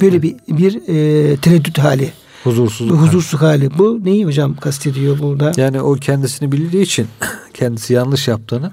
Böyle 0.00 0.22
bir 0.22 0.36
bir 0.48 0.74
e, 0.74 1.36
tereddüt 1.36 1.78
hali, 1.78 2.00
bir 2.02 2.12
Huzursuzluk. 2.44 3.00
huzursuz 3.00 3.40
hali. 3.42 3.78
Bu 3.78 4.04
neyi 4.04 4.26
hocam 4.26 4.56
kastediyor 4.56 5.18
burada? 5.18 5.52
Yani 5.56 5.80
o 5.82 5.94
kendisini 5.94 6.52
bildiği 6.52 6.82
için 6.82 7.06
kendisi 7.54 7.92
yanlış 7.92 8.28
yaptığını 8.28 8.72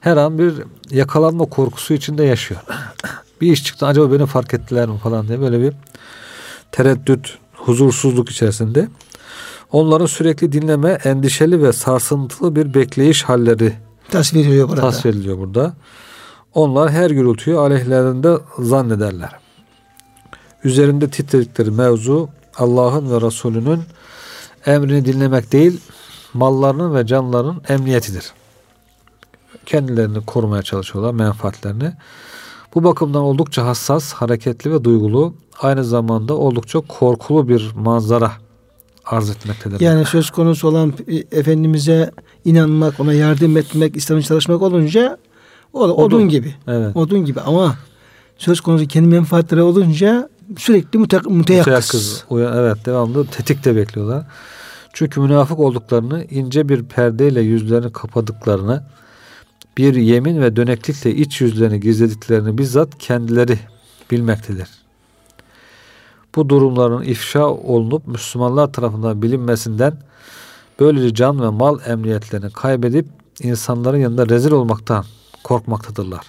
her 0.00 0.16
an 0.16 0.38
bir 0.38 0.54
yakalanma 0.90 1.44
korkusu 1.44 1.94
içinde 1.94 2.24
yaşıyor. 2.24 2.60
bir 3.40 3.52
iş 3.52 3.64
çıktı 3.64 3.86
acaba 3.86 4.12
beni 4.12 4.26
fark 4.26 4.54
ettiler 4.54 4.88
mi 4.88 4.98
falan 4.98 5.28
diye 5.28 5.40
böyle 5.40 5.60
bir 5.60 5.72
tereddüt, 6.72 7.38
huzursuzluk 7.70 8.30
içerisinde. 8.30 8.88
Onların 9.72 10.06
sürekli 10.06 10.52
dinleme, 10.52 10.90
endişeli 10.90 11.62
ve 11.62 11.72
sarsıntılı 11.72 12.56
bir 12.56 12.74
bekleyiş 12.74 13.22
halleri 13.22 13.72
Tasvir 14.10 14.40
ediliyor 14.40 14.68
burada. 14.68 14.80
tasvir 14.80 15.10
ediliyor 15.10 15.38
burada. 15.38 15.72
Onlar 16.54 16.90
her 16.90 17.10
gürültüyü 17.10 17.56
aleyhlerinde 17.56 18.38
zannederler. 18.58 19.30
Üzerinde 20.64 21.10
titredikleri 21.10 21.70
mevzu 21.70 22.28
Allah'ın 22.58 23.10
ve 23.10 23.26
Resulünün 23.26 23.80
emrini 24.66 25.04
dinlemek 25.04 25.52
değil, 25.52 25.80
mallarının 26.34 26.94
ve 26.94 27.06
canlarının 27.06 27.62
emniyetidir. 27.68 28.32
Kendilerini 29.66 30.26
korumaya 30.26 30.62
çalışıyorlar, 30.62 31.12
menfaatlerini. 31.12 31.92
Bu 32.74 32.84
bakımdan 32.84 33.22
oldukça 33.22 33.66
hassas, 33.66 34.12
hareketli 34.12 34.72
ve 34.72 34.84
duygulu, 34.84 35.34
aynı 35.60 35.84
zamanda 35.84 36.34
oldukça 36.34 36.80
korkulu 36.80 37.48
bir 37.48 37.70
manzara 37.74 38.32
arz 39.04 39.30
etmektedir. 39.30 39.80
Yani 39.80 40.04
söz 40.04 40.30
konusu 40.30 40.68
olan 40.68 40.92
Efendimiz'e 41.32 42.10
inanmak, 42.44 43.00
ona 43.00 43.12
yardım 43.12 43.56
etmek, 43.56 43.96
İslam'ın 43.96 44.22
çalışmak 44.22 44.62
olunca 44.62 45.18
o 45.72 45.82
odun, 45.82 46.02
odun 46.02 46.28
gibi. 46.28 46.54
Evet. 46.66 46.96
Odun 46.96 47.24
gibi 47.24 47.40
ama 47.40 47.76
söz 48.38 48.60
konusu 48.60 48.86
kendi 48.86 49.08
menfaatleri 49.08 49.62
olunca 49.62 50.28
sürekli 50.58 50.98
müte, 50.98 51.20
müteyakkız. 51.28 52.24
Evet 52.30 52.86
devamlı 52.86 53.26
tetikte 53.26 53.76
bekliyorlar. 53.76 54.26
Çünkü 54.92 55.20
münafık 55.20 55.58
olduklarını 55.58 56.24
ince 56.24 56.68
bir 56.68 56.84
perdeyle 56.84 57.40
yüzlerini 57.40 57.92
kapadıklarını 57.92 58.82
bir 59.76 59.94
yemin 59.94 60.40
ve 60.40 60.56
döneklikle 60.56 61.14
iç 61.14 61.40
yüzlerini 61.40 61.80
gizlediklerini 61.80 62.58
bizzat 62.58 62.98
kendileri 62.98 63.58
bilmektedir. 64.10 64.68
Bu 66.34 66.48
durumların 66.48 67.02
ifşa 67.02 67.46
olunup 67.46 68.06
Müslümanlar 68.06 68.72
tarafından 68.72 69.22
bilinmesinden 69.22 69.92
böylece 70.80 71.14
can 71.14 71.42
ve 71.42 71.48
mal 71.48 71.78
emniyetlerini 71.86 72.50
kaybedip 72.50 73.06
insanların 73.42 73.98
yanında 73.98 74.28
rezil 74.28 74.50
olmaktan 74.52 75.04
korkmaktadırlar. 75.44 76.26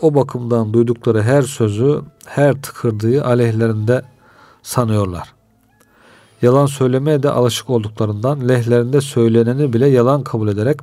O 0.00 0.14
bakımdan 0.14 0.72
duydukları 0.72 1.22
her 1.22 1.42
sözü, 1.42 2.00
her 2.26 2.62
tıkırdığı 2.62 3.24
aleyhlerinde 3.24 4.02
sanıyorlar. 4.62 5.34
Yalan 6.42 6.66
söylemeye 6.66 7.22
de 7.22 7.30
alışık 7.30 7.70
olduklarından 7.70 8.48
lehlerinde 8.48 9.00
söyleneni 9.00 9.72
bile 9.72 9.88
yalan 9.88 10.22
kabul 10.24 10.48
ederek 10.48 10.80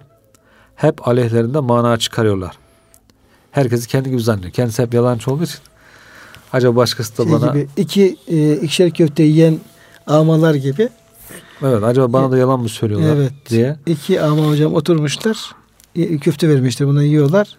hep 0.79 1.07
aleyhlerinde 1.07 1.59
mana 1.59 1.97
çıkarıyorlar. 1.97 2.55
Herkesi 3.51 3.87
kendi 3.87 4.09
gibi 4.09 4.21
zannediyor. 4.21 4.53
Kendisi 4.53 4.83
hep 4.83 4.93
yalancı 4.93 5.31
olduğu 5.31 5.43
için. 5.43 5.59
Acaba 6.53 6.75
başkası 6.75 7.17
da 7.17 7.23
şey 7.23 7.33
bana... 7.33 7.51
Gibi, 7.51 7.67
iki, 7.77 8.17
e, 8.27 8.53
ikişer 8.53 8.91
köfte 8.91 9.23
yiyen 9.23 9.59
amalar 10.07 10.55
gibi. 10.55 10.89
Evet 11.61 11.83
acaba 11.83 12.13
bana 12.13 12.31
da 12.31 12.37
yalan 12.37 12.59
mı 12.59 12.69
söylüyorlar 12.69 13.15
evet, 13.15 13.33
diye. 13.49 13.75
İki 13.85 14.21
ama 14.21 14.47
hocam 14.47 14.73
oturmuşlar. 14.73 15.55
Köfte 16.21 16.49
vermişler 16.49 16.87
buna 16.87 17.03
yiyorlar. 17.03 17.57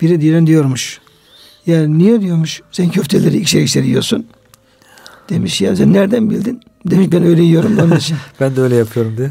Biri 0.00 0.20
diğerine 0.20 0.46
diyormuş. 0.46 1.00
Yani 1.66 1.98
niye 1.98 2.20
diyormuş 2.20 2.62
sen 2.72 2.90
köfteleri 2.90 3.36
ikişer 3.36 3.60
ikişer 3.60 3.82
yiyorsun. 3.82 4.26
Demiş 5.28 5.60
ya 5.60 5.76
sen 5.76 5.92
nereden 5.92 6.30
bildin? 6.30 6.60
Demiş 6.90 7.08
ben 7.12 7.24
öyle 7.24 7.42
yiyorum 7.42 7.78
ben 8.40 8.56
de 8.56 8.60
öyle 8.60 8.76
yapıyorum 8.76 9.16
diye. 9.16 9.30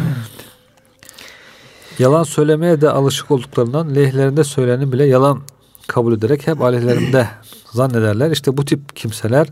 Evet. 0.00 0.37
Yalan 1.98 2.22
söylemeye 2.22 2.80
de 2.80 2.90
alışık 2.90 3.30
olduklarından 3.30 3.94
lehlerinde 3.94 4.44
söyleni 4.44 4.92
bile 4.92 5.06
yalan 5.06 5.42
kabul 5.86 6.12
ederek 6.12 6.46
hep 6.46 6.62
aleyhlerinde 6.62 7.28
zannederler. 7.72 8.30
İşte 8.30 8.56
bu 8.56 8.64
tip 8.64 8.96
kimseler 8.96 9.48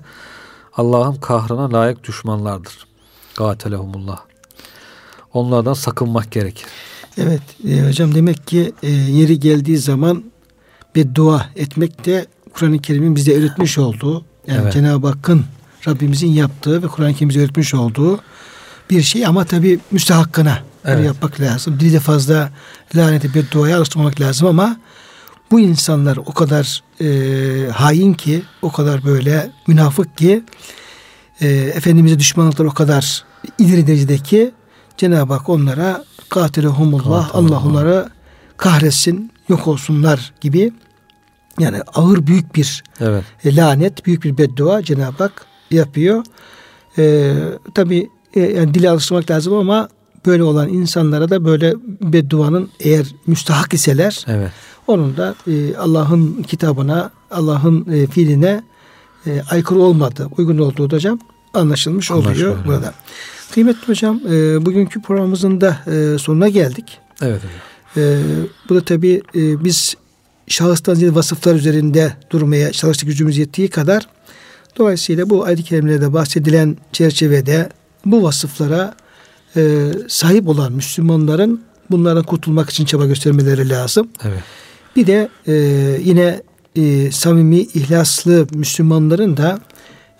Allah'ın 0.77 1.15
kahrına 1.15 1.73
layık 1.73 2.05
düşmanlardır. 2.05 2.87
Gatelehumullah. 3.37 4.19
Onlardan 5.33 5.75
sakınmak 5.75 6.33
gerekir. 6.33 6.67
Evet 7.19 7.43
e, 7.69 7.89
hocam 7.89 8.15
demek 8.15 8.47
ki 8.47 8.73
e, 8.83 8.91
yeri 8.91 9.41
geldiği 9.41 9.79
zaman 9.79 10.25
bir 10.95 11.15
dua 11.15 11.47
etmek 11.57 12.07
de 12.07 12.27
Kur'an-ı 12.53 12.79
Kerim'in 12.79 13.17
bize 13.17 13.39
öğretmiş 13.39 13.79
olduğu 13.79 14.25
yani 14.47 14.61
evet. 14.63 14.73
Cenab-ı 14.73 15.07
Hakk'ın 15.07 15.45
Rabbimizin 15.89 16.31
yaptığı 16.31 16.83
ve 16.83 16.87
Kur'an-ı 16.87 17.13
Kerim'in 17.13 17.29
bize 17.29 17.41
öğretmiş 17.41 17.75
olduğu 17.75 18.21
bir 18.91 19.03
şey 19.03 19.27
ama 19.27 19.45
tabi 19.45 19.79
müstehakkına 19.91 20.59
evet. 20.95 21.07
yapmak 21.07 21.41
lazım. 21.41 21.81
Dilde 21.81 22.01
fazla 22.01 22.51
laneti 22.97 23.35
bir 23.35 23.51
duaya 23.51 23.77
alıştırmamak 23.77 24.21
lazım 24.21 24.49
ama 24.49 24.77
bu 25.51 25.61
insanlar 25.61 26.17
o 26.17 26.33
kadar 26.33 26.83
e, 27.01 27.71
hain 27.71 28.15
ki, 28.15 28.43
o 28.63 28.73
kadar 28.73 29.05
böyle 29.05 29.51
münafık 29.67 30.17
ki, 30.19 30.45
e, 31.41 31.49
Efendimiz'e 31.49 32.19
düşmanlıklar 32.19 32.65
o 32.65 32.75
kadar 32.75 33.25
ileri 33.59 33.87
derecedeki 33.87 34.51
Cenab-ı 34.97 35.33
Hak 35.33 35.49
onlara 35.49 36.05
katilehumullah, 36.29 37.31
Allah 37.35 37.63
onları 37.67 38.09
kahretsin, 38.57 39.33
yok 39.49 39.67
olsunlar 39.67 40.33
gibi 40.41 40.73
yani 41.59 41.81
ağır 41.95 42.27
büyük 42.27 42.55
bir 42.55 42.85
evet. 43.01 43.25
e, 43.45 43.57
lanet, 43.57 44.07
büyük 44.07 44.25
bir 44.25 44.39
beddua 44.39 44.83
Cenab-ı 44.83 45.23
Hak 45.23 45.47
yapıyor. 45.71 46.25
E, 46.99 47.35
Tabi 47.75 48.11
e, 48.35 48.41
yani 48.41 48.75
dile 48.75 48.91
alıştırmak 48.91 49.31
lazım 49.31 49.55
ama 49.55 49.89
böyle 50.27 50.43
olan 50.43 50.69
insanlara 50.69 51.29
da 51.29 51.45
böyle 51.45 51.75
bedduanın 52.03 52.71
eğer 52.81 53.07
müstahak 53.27 53.75
iseler 53.75 54.25
evet. 54.29 54.51
onun 54.87 55.17
da 55.17 55.35
e, 55.47 55.77
Allah'ın 55.77 56.43
kitabına, 56.43 57.11
Allah'ın 57.31 57.93
e, 57.93 58.07
fiiline 58.07 58.63
e, 59.27 59.43
aykırı 59.51 59.79
olmadı, 59.79 60.29
uygun 60.37 60.59
olduğu 60.59 60.91
da 60.91 60.97
hocam 60.97 61.19
anlaşılmış 61.55 62.11
oluyor 62.11 62.57
burada. 62.67 62.95
Kıymetli 63.55 63.89
hocam 63.89 64.21
e, 64.31 64.67
bugünkü 64.67 65.03
programımızın 65.03 65.61
da 65.61 65.79
e, 65.87 66.19
sonuna 66.19 66.49
geldik. 66.49 66.99
Evet 67.23 67.41
hocam. 67.41 68.07
E, 68.07 68.23
bu 68.69 68.75
da 68.75 68.81
tabii 68.81 69.23
e, 69.35 69.65
biz 69.65 69.97
şahıstan 70.49 70.95
ziyade 70.95 71.15
vasıflar 71.15 71.55
üzerinde 71.55 72.13
durmaya 72.31 72.73
çalıştık 72.73 73.09
gücümüz 73.09 73.39
yettiği 73.39 73.69
kadar 73.69 74.09
dolayısıyla 74.79 75.31
bu 75.31 75.45
ayet-i 75.45 75.63
kerimelerde 75.63 76.13
bahsedilen 76.13 76.77
çerçevede 76.93 77.69
bu 78.05 78.23
vasıflara 78.23 78.95
e, 79.57 79.93
sahip 80.09 80.49
olan 80.49 80.73
Müslümanların 80.73 81.61
bunlardan 81.91 82.23
kurtulmak 82.23 82.71
için 82.71 82.85
çaba 82.85 83.07
göstermeleri 83.07 83.69
lazım. 83.69 84.09
Evet. 84.25 84.43
Bir 84.97 85.07
de 85.07 85.29
e, 85.47 85.55
yine 86.05 86.43
e, 86.77 87.11
samimi, 87.11 87.59
ihlaslı 87.61 88.47
Müslümanların 88.55 89.37
da 89.37 89.59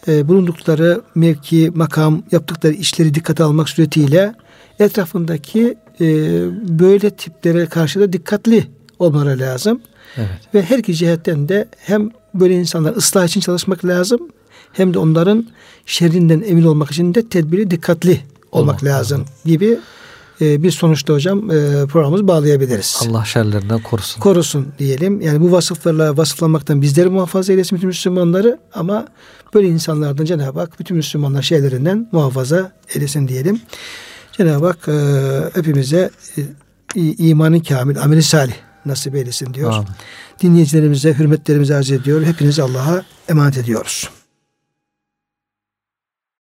e, 0.09 0.29
bulundukları 0.29 1.03
mevki, 1.15 1.73
makam, 1.75 2.23
yaptıkları 2.33 2.73
işleri 2.73 3.15
dikkate 3.15 3.45
almak 3.45 3.69
suretiyle 3.69 4.35
etrafındaki 4.79 5.79
e, 6.01 6.07
böyle 6.79 7.11
tiplere 7.11 7.67
karşı 7.67 8.01
da 8.01 8.13
dikkatli 8.13 8.67
olmaları 8.99 9.39
lazım. 9.39 9.81
Evet. 10.17 10.29
Ve 10.55 10.63
her 10.63 10.79
iki 10.79 10.95
cihetten 10.95 11.49
de 11.49 11.69
hem 11.79 12.11
böyle 12.35 12.55
insanlar 12.55 12.97
ıslah 12.97 13.25
için 13.25 13.41
çalışmak 13.41 13.85
lazım 13.85 14.21
hem 14.73 14.95
de 14.95 14.99
onların 14.99 15.47
şerrinden 15.87 16.43
emin 16.47 16.65
olmak 16.65 16.91
için 16.91 17.15
de 17.15 17.29
tedbiri 17.29 17.71
dikkatli 17.71 18.21
olmak 18.53 18.83
Allah 18.83 18.91
lazım 18.91 19.21
Allah. 19.21 19.29
gibi 19.45 19.79
e, 20.41 20.63
bir 20.63 20.71
sonuçta 20.71 21.13
hocam 21.13 21.51
e, 21.51 21.87
programımızı 21.87 22.29
bağlayabiliriz. 22.29 23.03
Allah 23.09 23.25
şerlerinden 23.25 23.83
korusun. 23.83 24.21
Korusun 24.21 24.69
diyelim. 24.79 25.21
Yani 25.21 25.41
bu 25.41 25.53
vasıflarla 25.53 26.17
vasıflanmaktan 26.17 26.83
bizleri 26.83 27.09
muhafaza 27.09 27.53
eylesin 27.53 27.77
bütün 27.77 27.89
Müslümanları 27.89 28.59
ama 28.75 29.07
böyle 29.55 29.69
insanlardan 29.69 30.25
Cenab-ı 30.25 30.61
Hak 30.61 30.81
bütün 30.81 30.97
Müslümanlar 30.97 31.43
şeylerinden 31.43 32.09
muhafaza 32.13 32.73
eylesin 32.95 33.29
diyelim. 33.29 33.61
Cenab-ı 34.33 34.67
Hak 34.67 34.89
e, 34.89 35.59
hepimize 35.59 36.11
e, 36.37 36.43
imanın 37.03 37.61
kamil, 37.61 38.03
ameli 38.03 38.23
salih 38.23 38.55
nasip 38.87 39.15
eylesin 39.15 39.55
diyor. 39.55 39.73
Amin. 39.73 39.89
Dinleyicilerimize, 40.43 41.15
hürmetlerimizi 41.19 41.75
arz 41.75 41.91
ediyor. 41.91 42.23
Hepinizi 42.25 42.63
Allah'a 42.63 43.03
emanet 43.29 43.59
ediyoruz. 43.59 44.11